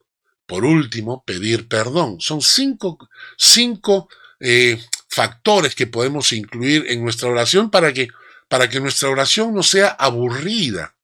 por 0.51 0.65
último, 0.65 1.23
pedir 1.23 1.69
perdón. 1.69 2.19
Son 2.19 2.41
cinco, 2.41 3.09
cinco 3.37 4.09
eh, 4.41 4.83
factores 5.07 5.75
que 5.75 5.87
podemos 5.87 6.33
incluir 6.33 6.87
en 6.89 7.01
nuestra 7.01 7.29
oración 7.29 7.71
para 7.71 7.93
que, 7.93 8.09
para 8.49 8.69
que 8.69 8.81
nuestra 8.81 9.07
oración 9.07 9.53
no 9.53 9.63
sea 9.63 9.87
aburrida. 9.87 10.97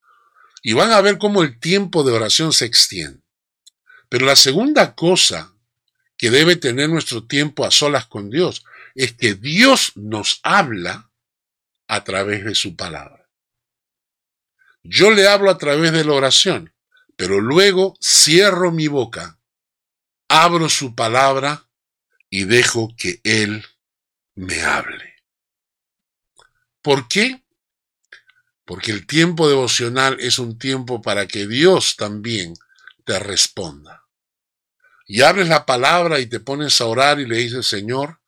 Y 0.62 0.74
van 0.74 0.92
a 0.92 1.00
ver 1.00 1.18
cómo 1.18 1.44
el 1.44 1.62
tiempo 1.62 2.04
de 2.04 2.12
oración 2.12 2.52
se 2.52 2.66
extiende. 2.66 3.22
Pero 4.10 4.26
la 4.26 4.36
segunda 4.36 4.96
cosa 4.96 5.54
que 6.18 6.30
debe 6.30 6.58
tener 6.58 6.90
nuestro 6.90 7.24
tiempo 7.24 7.64
a 7.64 7.72
solas 7.72 8.06
con 8.06 8.30
Dios 8.30 8.66
es 8.96 9.14
que 9.14 9.34
Dios 9.34 9.94
nos 9.96 10.42
habla 10.44 11.10
a 11.88 12.04
través 12.04 12.44
de 12.44 12.54
su 12.54 12.76
palabra. 12.76 13.30
Yo 14.84 15.10
le 15.10 15.26
hablo 15.26 15.50
a 15.50 15.58
través 15.58 15.94
de 15.94 16.04
la 16.04 16.12
oración, 16.12 16.74
pero 17.16 17.40
luego 17.40 17.94
cierro 18.02 18.74
mi 18.74 18.90
boca 18.90 19.37
abro 20.28 20.70
su 20.70 20.96
palabra 20.96 21.68
y 22.30 22.44
dejo 22.44 22.94
que 22.98 23.22
Él 23.24 23.66
me 24.36 24.62
hable. 24.64 25.16
¿Por 26.82 27.08
qué? 27.08 27.44
Porque 28.66 28.92
el 28.92 29.08
tiempo 29.08 29.50
devocional 29.50 30.18
es 30.20 30.40
un 30.40 30.58
tiempo 30.58 31.02
para 31.02 31.28
que 31.28 31.48
Dios 31.48 31.96
también 31.96 32.54
te 33.06 33.20
responda. 33.20 34.04
y 35.10 35.22
abres 35.22 35.48
la 35.48 35.66
palabra 35.66 36.20
y 36.20 36.26
te 36.26 36.42
pones 36.42 36.82
a 36.82 36.86
orar 36.86 37.22
y 37.22 37.26
le 37.26 37.38
dices, 37.38 37.66
Señor, 37.66 38.20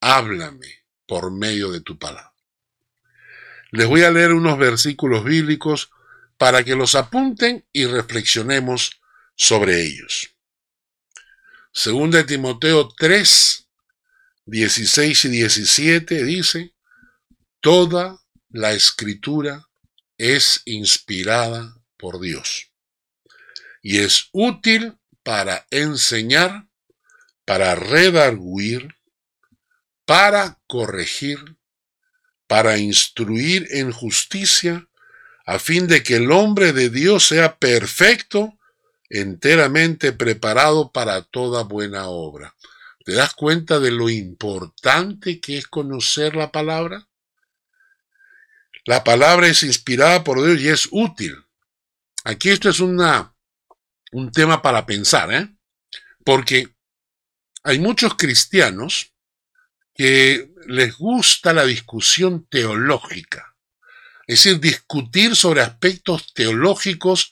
háblame 0.00 0.84
por 1.06 1.32
medio 1.32 1.72
de 1.72 1.80
tu 1.80 1.98
palabra. 1.98 2.32
Les 3.72 3.88
voy 3.88 4.04
a 4.04 4.12
leer 4.12 4.32
unos 4.32 4.56
versículos 4.56 5.24
bíblicos 5.24 5.90
para 6.38 6.62
que 6.62 6.76
los 6.76 6.94
apunten 6.94 7.64
y 7.72 7.86
reflexionemos 7.86 9.00
sobre 9.34 9.82
ellos. 9.82 10.33
Según 11.76 12.12
de 12.12 12.22
Timoteo 12.22 12.88
3, 12.96 13.68
16 14.46 15.24
y 15.24 15.28
17 15.28 16.24
dice, 16.24 16.72
Toda 17.60 18.22
la 18.48 18.72
escritura 18.72 19.68
es 20.16 20.62
inspirada 20.66 21.76
por 21.96 22.20
Dios 22.20 22.70
y 23.82 23.98
es 23.98 24.28
útil 24.30 24.96
para 25.24 25.66
enseñar, 25.70 26.68
para 27.44 27.74
redarguir, 27.74 28.94
para 30.06 30.60
corregir, 30.68 31.56
para 32.46 32.78
instruir 32.78 33.66
en 33.70 33.90
justicia, 33.90 34.88
a 35.44 35.58
fin 35.58 35.88
de 35.88 36.04
que 36.04 36.16
el 36.16 36.30
hombre 36.30 36.72
de 36.72 36.88
Dios 36.88 37.26
sea 37.26 37.58
perfecto, 37.58 38.58
enteramente 39.14 40.12
preparado 40.12 40.90
para 40.90 41.22
toda 41.22 41.62
buena 41.62 42.08
obra. 42.08 42.56
¿Te 43.04 43.12
das 43.12 43.32
cuenta 43.34 43.78
de 43.78 43.92
lo 43.92 44.08
importante 44.08 45.40
que 45.40 45.56
es 45.58 45.68
conocer 45.68 46.34
la 46.34 46.50
palabra? 46.50 47.06
La 48.86 49.04
palabra 49.04 49.46
es 49.46 49.62
inspirada 49.62 50.24
por 50.24 50.44
Dios 50.44 50.60
y 50.60 50.68
es 50.68 50.88
útil. 50.90 51.36
Aquí 52.24 52.50
esto 52.50 52.68
es 52.68 52.80
una, 52.80 53.32
un 54.10 54.32
tema 54.32 54.60
para 54.60 54.84
pensar, 54.84 55.32
¿eh? 55.32 55.48
Porque 56.24 56.74
hay 57.62 57.78
muchos 57.78 58.16
cristianos 58.16 59.12
que 59.94 60.52
les 60.66 60.96
gusta 60.96 61.52
la 61.52 61.64
discusión 61.64 62.46
teológica, 62.46 63.54
es 64.26 64.42
decir, 64.42 64.58
discutir 64.58 65.36
sobre 65.36 65.60
aspectos 65.60 66.34
teológicos 66.34 67.30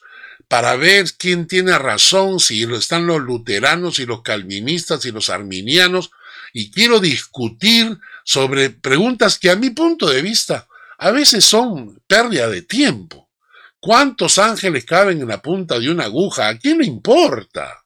para 0.53 0.75
ver 0.75 1.07
quién 1.17 1.47
tiene 1.47 1.75
razón, 1.79 2.39
si 2.39 2.61
están 2.75 3.07
los 3.07 3.19
luteranos 3.19 3.97
y 3.97 4.05
los 4.05 4.21
calvinistas 4.21 5.03
y 5.03 5.11
los 5.11 5.31
arminianos, 5.31 6.11
y 6.53 6.69
quiero 6.69 6.99
discutir 6.99 7.97
sobre 8.23 8.69
preguntas 8.69 9.39
que 9.39 9.49
a 9.49 9.55
mi 9.55 9.71
punto 9.71 10.07
de 10.07 10.21
vista 10.21 10.67
a 10.99 11.09
veces 11.09 11.43
son 11.43 11.99
pérdida 12.05 12.47
de 12.49 12.61
tiempo. 12.61 13.31
¿Cuántos 13.79 14.37
ángeles 14.37 14.85
caben 14.85 15.21
en 15.21 15.27
la 15.27 15.41
punta 15.41 15.79
de 15.79 15.89
una 15.89 16.03
aguja? 16.03 16.49
¿A 16.49 16.59
quién 16.59 16.77
le 16.77 16.85
importa? 16.85 17.83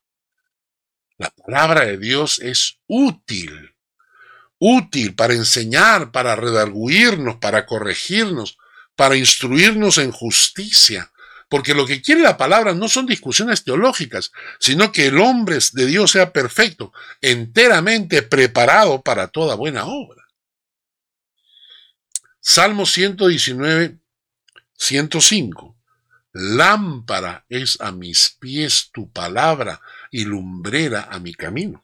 La 1.18 1.30
palabra 1.30 1.86
de 1.86 1.98
Dios 1.98 2.38
es 2.40 2.80
útil 2.86 3.78
útil 4.60 5.16
para 5.16 5.36
enseñar, 5.36 6.12
para 6.12 6.36
redarguirnos, 6.36 7.38
para 7.38 7.66
corregirnos, 7.66 8.58
para 8.98 9.16
instruirnos 9.16 10.00
en 10.00 10.12
justicia. 10.12 11.14
Porque 11.50 11.74
lo 11.74 11.86
que 11.86 12.02
quiere 12.02 12.22
la 12.22 12.38
palabra 12.38 12.74
no 12.74 12.90
son 12.90 13.06
discusiones 13.06 13.64
teológicas, 13.64 14.32
sino 14.60 14.92
que 14.92 15.08
el 15.08 15.20
hombre 15.20 15.58
de 15.74 15.86
Dios 15.86 16.12
sea 16.12 16.34
perfecto, 16.34 16.92
enteramente 17.22 18.22
preparado 18.22 19.02
para 19.02 19.28
toda 19.30 19.56
buena 19.56 19.86
obra. 19.86 20.28
Salmo 22.40 22.86
119, 22.86 23.98
105. 24.76 25.76
Lámpara 26.34 27.46
es 27.50 27.80
a 27.82 27.92
mis 27.92 28.36
pies 28.40 28.90
tu 28.92 29.12
palabra 29.12 29.82
y 30.12 30.26
lumbrera 30.26 31.08
a 31.10 31.20
mi 31.20 31.34
camino 31.34 31.84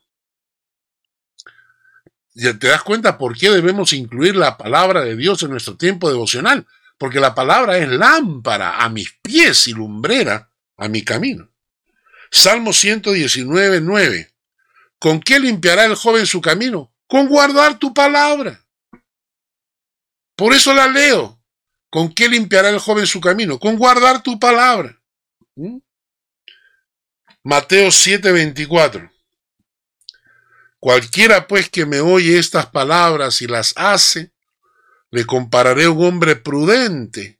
te 2.33 2.67
das 2.67 2.83
cuenta 2.83 3.17
por 3.17 3.37
qué 3.37 3.49
debemos 3.49 3.93
incluir 3.93 4.35
la 4.35 4.57
palabra 4.57 5.01
de 5.01 5.15
Dios 5.15 5.43
en 5.43 5.51
nuestro 5.51 5.77
tiempo 5.77 6.09
devocional. 6.09 6.65
Porque 7.03 7.19
la 7.19 7.35
palabra 7.35 7.77
es 7.77 7.89
lámpara 7.89 8.77
a 8.77 8.87
mis 8.87 9.11
pies 9.21 9.67
y 9.67 9.73
lumbrera 9.73 10.49
a 10.77 10.87
mi 10.87 11.03
camino. 11.03 11.51
Salmo 12.31 12.71
119, 12.71 13.81
9. 13.81 14.33
¿Con 14.99 15.19
qué 15.19 15.37
limpiará 15.37 15.83
el 15.83 15.95
joven 15.95 16.25
su 16.25 16.39
camino? 16.39 16.93
Con 17.05 17.27
guardar 17.27 17.77
tu 17.77 17.93
palabra. 17.93 18.65
Por 20.37 20.53
eso 20.53 20.73
la 20.73 20.87
leo. 20.87 21.43
¿Con 21.89 22.13
qué 22.13 22.29
limpiará 22.29 22.69
el 22.69 22.79
joven 22.79 23.05
su 23.05 23.19
camino? 23.19 23.59
Con 23.59 23.75
guardar 23.75 24.23
tu 24.23 24.39
palabra. 24.39 24.97
¿Mm? 25.55 25.79
Mateo 27.43 27.91
7, 27.91 28.31
24. 28.31 29.11
Cualquiera 30.79 31.49
pues 31.49 31.69
que 31.69 31.85
me 31.85 31.99
oye 31.99 32.39
estas 32.39 32.67
palabras 32.67 33.41
y 33.41 33.47
las 33.47 33.73
hace, 33.75 34.32
le 35.13 35.27
compararé 35.27 35.85
a 35.85 35.91
un 35.91 36.03
hombre 36.03 36.35
prudente 36.35 37.39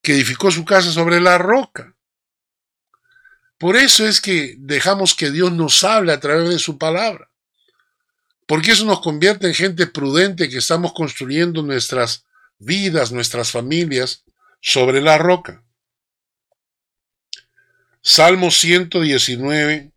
que 0.00 0.14
edificó 0.14 0.50
su 0.50 0.64
casa 0.64 0.90
sobre 0.90 1.20
la 1.20 1.36
roca. 1.36 1.94
Por 3.58 3.76
eso 3.76 4.06
es 4.06 4.22
que 4.22 4.54
dejamos 4.58 5.14
que 5.14 5.30
Dios 5.30 5.52
nos 5.52 5.84
hable 5.84 6.14
a 6.14 6.20
través 6.20 6.48
de 6.48 6.58
su 6.58 6.78
palabra. 6.78 7.30
Porque 8.46 8.70
eso 8.70 8.86
nos 8.86 9.00
convierte 9.00 9.46
en 9.46 9.52
gente 9.52 9.86
prudente 9.86 10.48
que 10.48 10.56
estamos 10.56 10.94
construyendo 10.94 11.62
nuestras 11.62 12.24
vidas, 12.58 13.12
nuestras 13.12 13.50
familias 13.50 14.24
sobre 14.62 15.02
la 15.02 15.18
roca. 15.18 15.62
Salmo 18.00 18.50
119, 18.50 19.92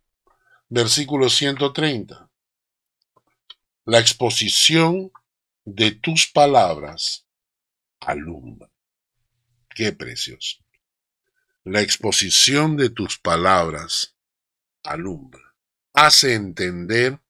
versículo 0.68 1.30
130 1.30 2.30
la 3.90 3.98
exposición 3.98 5.10
de 5.74 5.92
tus 5.92 6.26
palabras 6.26 7.26
alumbra. 8.00 8.70
Qué 9.68 9.92
precioso. 9.92 10.58
La 11.64 11.80
exposición 11.80 12.76
de 12.76 12.90
tus 12.90 13.18
palabras 13.18 14.16
alumbra. 14.82 15.54
Hace 15.92 16.34
entender 16.34 17.20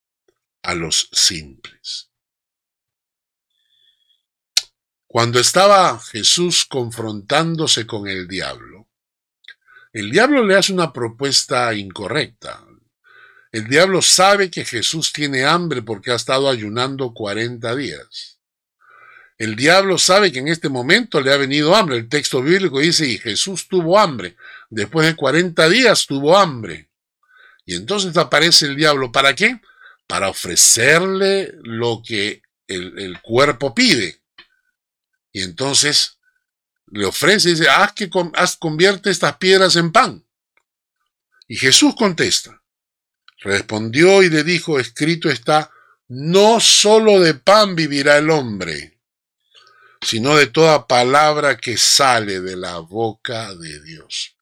a 0.63 0.75
los 0.75 1.09
simples. 1.13 2.11
Cuando 5.07 5.41
estaba 5.41 5.99
Jesús 5.99 6.65
confrontándose 6.65 7.87
con 7.87 8.09
el 8.09 8.29
diablo, 8.29 8.89
el 9.93 10.11
diablo 10.11 10.45
le 10.47 10.57
hace 10.57 10.73
una 10.73 10.93
propuesta 10.93 11.75
incorrecta. 11.75 12.65
El 13.53 13.67
diablo 13.67 14.01
sabe 14.01 14.51
que 14.51 14.65
Jesús 14.65 15.13
tiene 15.13 15.45
hambre 15.45 15.83
porque 15.83 16.13
ha 16.13 16.17
estado 16.17 16.49
ayunando 16.49 17.13
40 17.13 17.75
días. 17.75 18.39
El 19.39 19.57
diablo 19.57 19.97
sabe 19.97 20.31
que 20.31 20.39
en 20.39 20.49
este 20.49 20.69
momento 20.69 21.21
le 21.21 21.33
ha 21.33 21.37
venido 21.39 21.75
hambre. 21.75 21.97
El 21.97 22.09
texto 22.09 22.43
bíblico 22.43 22.79
dice, 22.79 23.07
y 23.09 23.19
Jesús 23.19 23.69
tuvo 23.69 23.99
hambre. 23.99 24.37
Después 24.69 25.07
de 25.07 25.17
40 25.17 25.69
días 25.71 26.07
tuvo 26.07 26.37
hambre. 26.37 26.91
Y 27.65 27.75
entonces 27.75 28.17
aparece 28.19 28.67
el 28.67 28.77
diablo. 28.77 29.11
¿Para 29.11 29.35
qué? 29.35 29.59
Para 30.07 30.29
ofrecerle 30.29 31.55
lo 31.63 32.03
que 32.07 32.43
el, 32.67 33.19
cuerpo 33.23 33.75
pide. 33.75 34.21
Y 35.33 35.43
entonces 35.43 36.19
le 36.89 37.07
ofrece 37.07 37.49
y 37.49 37.53
dice, 37.53 37.69
haz 37.71 37.93
que 37.93 38.11
haz, 38.35 38.57
convierte 38.57 39.11
estas 39.11 39.37
piedras 39.39 39.75
en 39.77 39.91
pan. 39.91 40.25
Y 41.49 41.57
Jesús 41.57 41.95
contesta, 41.97 42.60
Respondió 43.41 44.23
y 44.23 44.29
le 44.29 44.45
dijo, 44.45 44.79
escrito 44.79 45.31
está, 45.31 45.71
no 46.09 46.61
sólo 46.61 47.21
de 47.21 47.35
pan 47.35 47.75
vivirá 47.75 48.19
el 48.19 48.31
hombre, 48.31 48.99
sino 50.03 50.37
de 50.37 50.47
toda 50.47 50.87
palabra 50.87 51.57
que 51.57 51.77
sale 51.77 52.41
de 52.41 52.57
la 52.57 52.79
boca 52.79 53.55
de 53.55 53.83
Dios. 53.83 54.37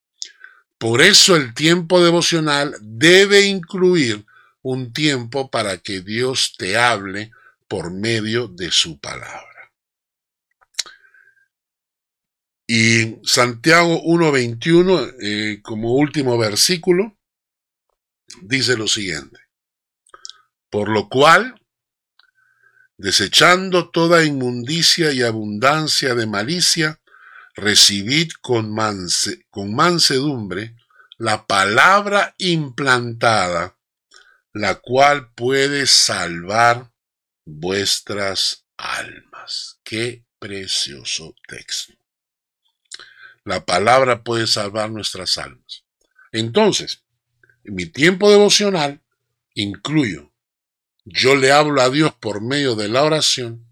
Por 0.78 1.02
eso 1.02 1.36
el 1.36 1.54
tiempo 1.54 2.02
devocional 2.02 2.76
debe 2.80 3.42
incluir 3.42 4.24
un 4.62 4.92
tiempo 4.92 5.50
para 5.50 5.78
que 5.78 6.00
Dios 6.00 6.54
te 6.56 6.76
hable 6.76 7.32
por 7.68 7.90
medio 7.92 8.48
de 8.48 8.70
su 8.70 8.98
palabra. 8.98 9.72
Y 12.66 13.16
Santiago 13.24 14.02
1.21, 14.02 15.14
eh, 15.20 15.60
como 15.62 15.94
último 15.94 16.36
versículo, 16.36 17.17
dice 18.42 18.76
lo 18.76 18.88
siguiente. 18.88 19.40
Por 20.70 20.88
lo 20.88 21.08
cual, 21.08 21.60
desechando 22.96 23.90
toda 23.90 24.24
inmundicia 24.24 25.12
y 25.12 25.22
abundancia 25.22 26.14
de 26.14 26.26
malicia, 26.26 27.00
recibid 27.54 28.30
con, 28.40 28.74
con 29.50 29.74
mansedumbre 29.74 30.76
la 31.16 31.46
palabra 31.46 32.34
implantada, 32.38 33.76
la 34.52 34.76
cual 34.76 35.32
puede 35.34 35.86
salvar 35.86 36.92
vuestras 37.44 38.66
almas. 38.76 39.80
Qué 39.82 40.24
precioso 40.38 41.34
texto. 41.46 41.94
La 43.44 43.64
palabra 43.64 44.22
puede 44.22 44.46
salvar 44.46 44.90
nuestras 44.90 45.38
almas. 45.38 45.84
Entonces, 46.32 47.02
mi 47.70 47.86
tiempo 47.86 48.30
devocional, 48.30 49.02
incluyo. 49.54 50.32
Yo 51.04 51.36
le 51.36 51.52
hablo 51.52 51.80
a 51.80 51.90
Dios 51.90 52.12
por 52.14 52.40
medio 52.40 52.74
de 52.74 52.88
la 52.88 53.02
oración 53.02 53.66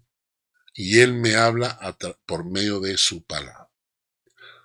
y 0.73 0.99
Él 0.99 1.13
me 1.13 1.35
habla 1.35 1.79
por 2.25 2.45
medio 2.45 2.79
de 2.79 2.97
su 2.97 3.23
palabra. 3.23 3.69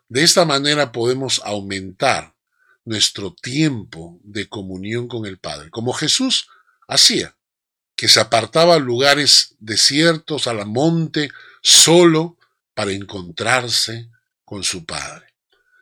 De 0.08 0.22
esta 0.22 0.44
manera 0.44 0.92
podemos 0.92 1.40
aumentar 1.44 2.34
nuestro 2.84 3.34
tiempo 3.34 4.20
de 4.22 4.48
comunión 4.48 5.08
con 5.08 5.26
el 5.26 5.38
Padre, 5.38 5.70
como 5.70 5.92
Jesús 5.92 6.48
hacía, 6.86 7.36
que 7.96 8.08
se 8.08 8.20
apartaba 8.20 8.74
a 8.74 8.78
lugares 8.78 9.54
desiertos, 9.58 10.46
a 10.46 10.54
la 10.54 10.64
monte, 10.64 11.30
solo 11.62 12.36
para 12.74 12.92
encontrarse 12.92 14.10
con 14.44 14.64
su 14.64 14.84
Padre, 14.84 15.26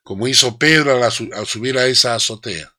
como 0.03 0.29
hizo 0.29 0.59
Pedro 0.59 1.03
al, 1.03 1.47
subir 1.47 1.79
a 1.79 1.87
esa 1.87 2.15
azotea, 2.15 2.75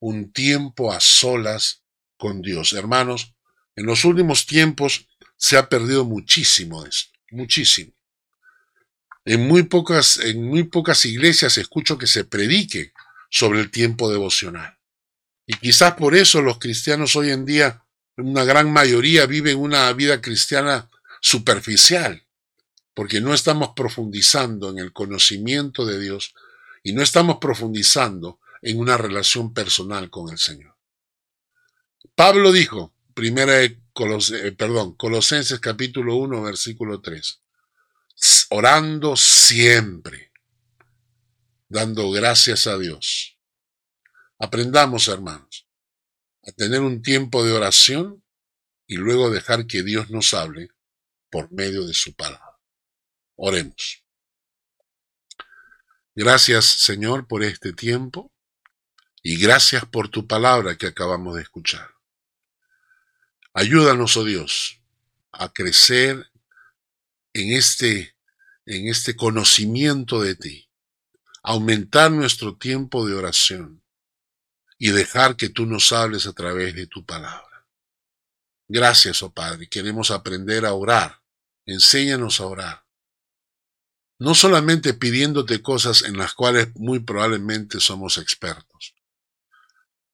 un 0.00 0.32
tiempo 0.32 0.92
a 0.92 1.00
solas 1.00 1.82
con 2.16 2.42
Dios. 2.42 2.72
Hermanos, 2.72 3.34
en 3.76 3.86
los 3.86 4.04
últimos 4.04 4.46
tiempos 4.46 5.08
se 5.36 5.56
ha 5.56 5.68
perdido 5.68 6.04
muchísimo 6.04 6.84
esto, 6.84 7.18
muchísimo. 7.30 7.92
En 9.24 9.46
muy 9.46 9.64
pocas, 9.64 10.18
en 10.18 10.42
muy 10.42 10.64
pocas 10.64 11.04
iglesias 11.04 11.58
escucho 11.58 11.98
que 11.98 12.06
se 12.06 12.24
predique 12.24 12.92
sobre 13.30 13.60
el 13.60 13.70
tiempo 13.70 14.10
devocional. 14.10 14.78
Y 15.46 15.54
quizás 15.54 15.94
por 15.94 16.14
eso 16.14 16.42
los 16.42 16.58
cristianos 16.58 17.14
hoy 17.16 17.30
en 17.30 17.44
día, 17.44 17.84
una 18.16 18.44
gran 18.44 18.72
mayoría, 18.72 19.26
viven 19.26 19.58
una 19.58 19.92
vida 19.92 20.20
cristiana 20.20 20.90
superficial, 21.20 22.26
porque 22.94 23.20
no 23.20 23.32
estamos 23.32 23.70
profundizando 23.76 24.70
en 24.70 24.78
el 24.78 24.92
conocimiento 24.92 25.86
de 25.86 26.00
Dios 26.00 26.34
y 26.82 26.92
no 26.92 27.02
estamos 27.02 27.38
profundizando 27.38 28.40
en 28.62 28.78
una 28.78 28.96
relación 28.96 29.52
personal 29.52 30.10
con 30.10 30.30
el 30.30 30.38
Señor. 30.38 30.76
Pablo 32.14 32.52
dijo, 32.52 32.94
primera 33.14 33.62
eh, 33.62 33.76
perdón, 34.56 34.94
Colosenses 34.94 35.58
capítulo 35.58 36.16
1, 36.16 36.42
versículo 36.42 37.00
3, 37.00 37.42
orando 38.50 39.16
siempre, 39.16 40.32
dando 41.68 42.10
gracias 42.10 42.66
a 42.66 42.78
Dios. 42.78 43.38
Aprendamos, 44.38 45.08
hermanos, 45.08 45.66
a 46.46 46.52
tener 46.52 46.80
un 46.80 47.02
tiempo 47.02 47.44
de 47.44 47.52
oración 47.52 48.22
y 48.86 48.96
luego 48.96 49.30
dejar 49.30 49.66
que 49.66 49.82
Dios 49.82 50.10
nos 50.10 50.32
hable 50.32 50.70
por 51.28 51.52
medio 51.52 51.86
de 51.86 51.94
su 51.94 52.14
palabra. 52.14 52.60
Oremos. 53.34 54.04
Gracias, 56.14 56.64
Señor, 56.64 57.26
por 57.26 57.42
este 57.42 57.72
tiempo 57.72 58.32
y 59.22 59.36
gracias 59.38 59.84
por 59.84 60.08
tu 60.08 60.26
palabra 60.26 60.76
que 60.76 60.86
acabamos 60.86 61.36
de 61.36 61.42
escuchar. 61.42 61.94
Ayúdanos, 63.52 64.16
oh 64.16 64.24
Dios, 64.24 64.80
a 65.32 65.52
crecer 65.52 66.30
en 67.32 67.52
este, 67.52 68.16
en 68.66 68.88
este 68.88 69.16
conocimiento 69.16 70.20
de 70.20 70.34
ti, 70.34 70.70
aumentar 71.42 72.10
nuestro 72.10 72.56
tiempo 72.56 73.06
de 73.06 73.14
oración 73.14 73.82
y 74.78 74.90
dejar 74.90 75.36
que 75.36 75.48
tú 75.48 75.66
nos 75.66 75.92
hables 75.92 76.26
a 76.26 76.32
través 76.32 76.74
de 76.74 76.86
tu 76.86 77.04
palabra. 77.04 77.66
Gracias, 78.68 79.22
oh 79.22 79.32
Padre, 79.32 79.68
queremos 79.68 80.10
aprender 80.10 80.66
a 80.66 80.74
orar. 80.74 81.20
Enséñanos 81.64 82.40
a 82.40 82.46
orar 82.46 82.88
no 84.18 84.34
solamente 84.34 84.94
pidiéndote 84.94 85.62
cosas 85.62 86.02
en 86.02 86.16
las 86.18 86.34
cuales 86.34 86.74
muy 86.74 87.00
probablemente 87.00 87.80
somos 87.80 88.18
expertos, 88.18 88.94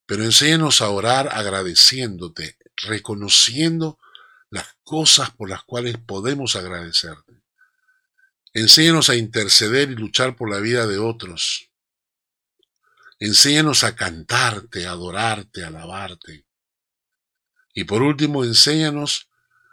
pero 0.06 0.24
enséñanos 0.24 0.82
a 0.82 0.90
orar 0.90 1.28
agradeciéndote, 1.32 2.58
reconociendo 2.76 3.98
las 4.50 4.76
cosas 4.84 5.30
por 5.30 5.48
las 5.48 5.64
cuales 5.64 5.96
podemos 5.98 6.56
agradecerte. 6.56 7.42
Enséñanos 8.52 9.10
a 9.10 9.16
interceder 9.16 9.90
y 9.90 9.96
luchar 9.96 10.36
por 10.36 10.50
la 10.50 10.60
vida 10.60 10.86
de 10.86 10.98
otros. 10.98 11.70
Enséñanos 13.18 13.82
a 13.82 13.96
cantarte, 13.96 14.86
adorarte, 14.86 15.64
alabarte. 15.64 16.44
Y 17.74 17.84
por 17.84 18.02
último, 18.02 18.44
enséñanos 18.44 19.28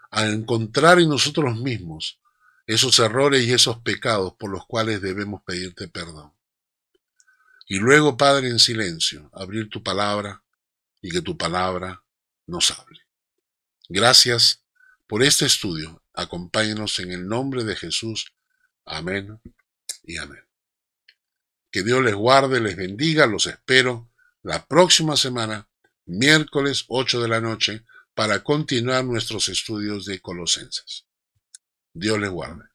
a 0.10 0.26
encontrar 0.26 1.00
en 1.00 1.10
nosotros 1.10 1.58
mismos 1.58 2.20
esos 2.66 2.98
errores 3.00 3.46
y 3.46 3.54
esos 3.54 3.80
pecados 3.80 4.34
por 4.40 4.50
los 4.50 4.66
cuales 4.66 5.02
debemos 5.02 5.42
pedirte 5.44 5.88
perdón. 5.88 6.34
Y 7.72 7.80
luego, 7.80 8.18
Padre, 8.18 8.50
en 8.50 8.60
silencio, 8.60 9.30
abrir 9.32 9.70
tu 9.70 9.82
palabra 9.82 10.44
y 11.02 11.10
que 11.10 11.22
tu 11.22 11.38
palabra 11.38 12.04
nos 12.46 12.70
hable. 12.70 13.00
Gracias 13.88 14.66
por 15.08 15.24
este 15.24 15.46
estudio. 15.46 16.04
Acompáñenos 16.14 17.00
en 17.00 17.14
el 17.14 17.26
nombre 17.26 17.64
de 17.64 17.78
Jesús. 17.78 18.34
Amén 18.84 19.40
y 20.04 20.18
amén. 20.18 20.44
Que 21.72 21.82
Dios 21.82 22.04
les 22.04 22.14
guarde, 22.14 22.60
les 22.60 22.76
bendiga, 22.76 23.26
los 23.26 23.48
espero 23.48 24.12
la 24.44 24.66
próxima 24.66 25.16
semana, 25.16 25.70
miércoles 26.06 26.84
8 26.90 27.22
de 27.22 27.28
la 27.30 27.40
noche, 27.40 27.86
para 28.14 28.44
continuar 28.44 29.06
nuestros 29.06 29.48
estudios 29.48 30.04
de 30.04 30.20
Colosenses. 30.20 31.06
Dios 31.94 32.20
les 32.20 32.32
guarde. 32.32 32.71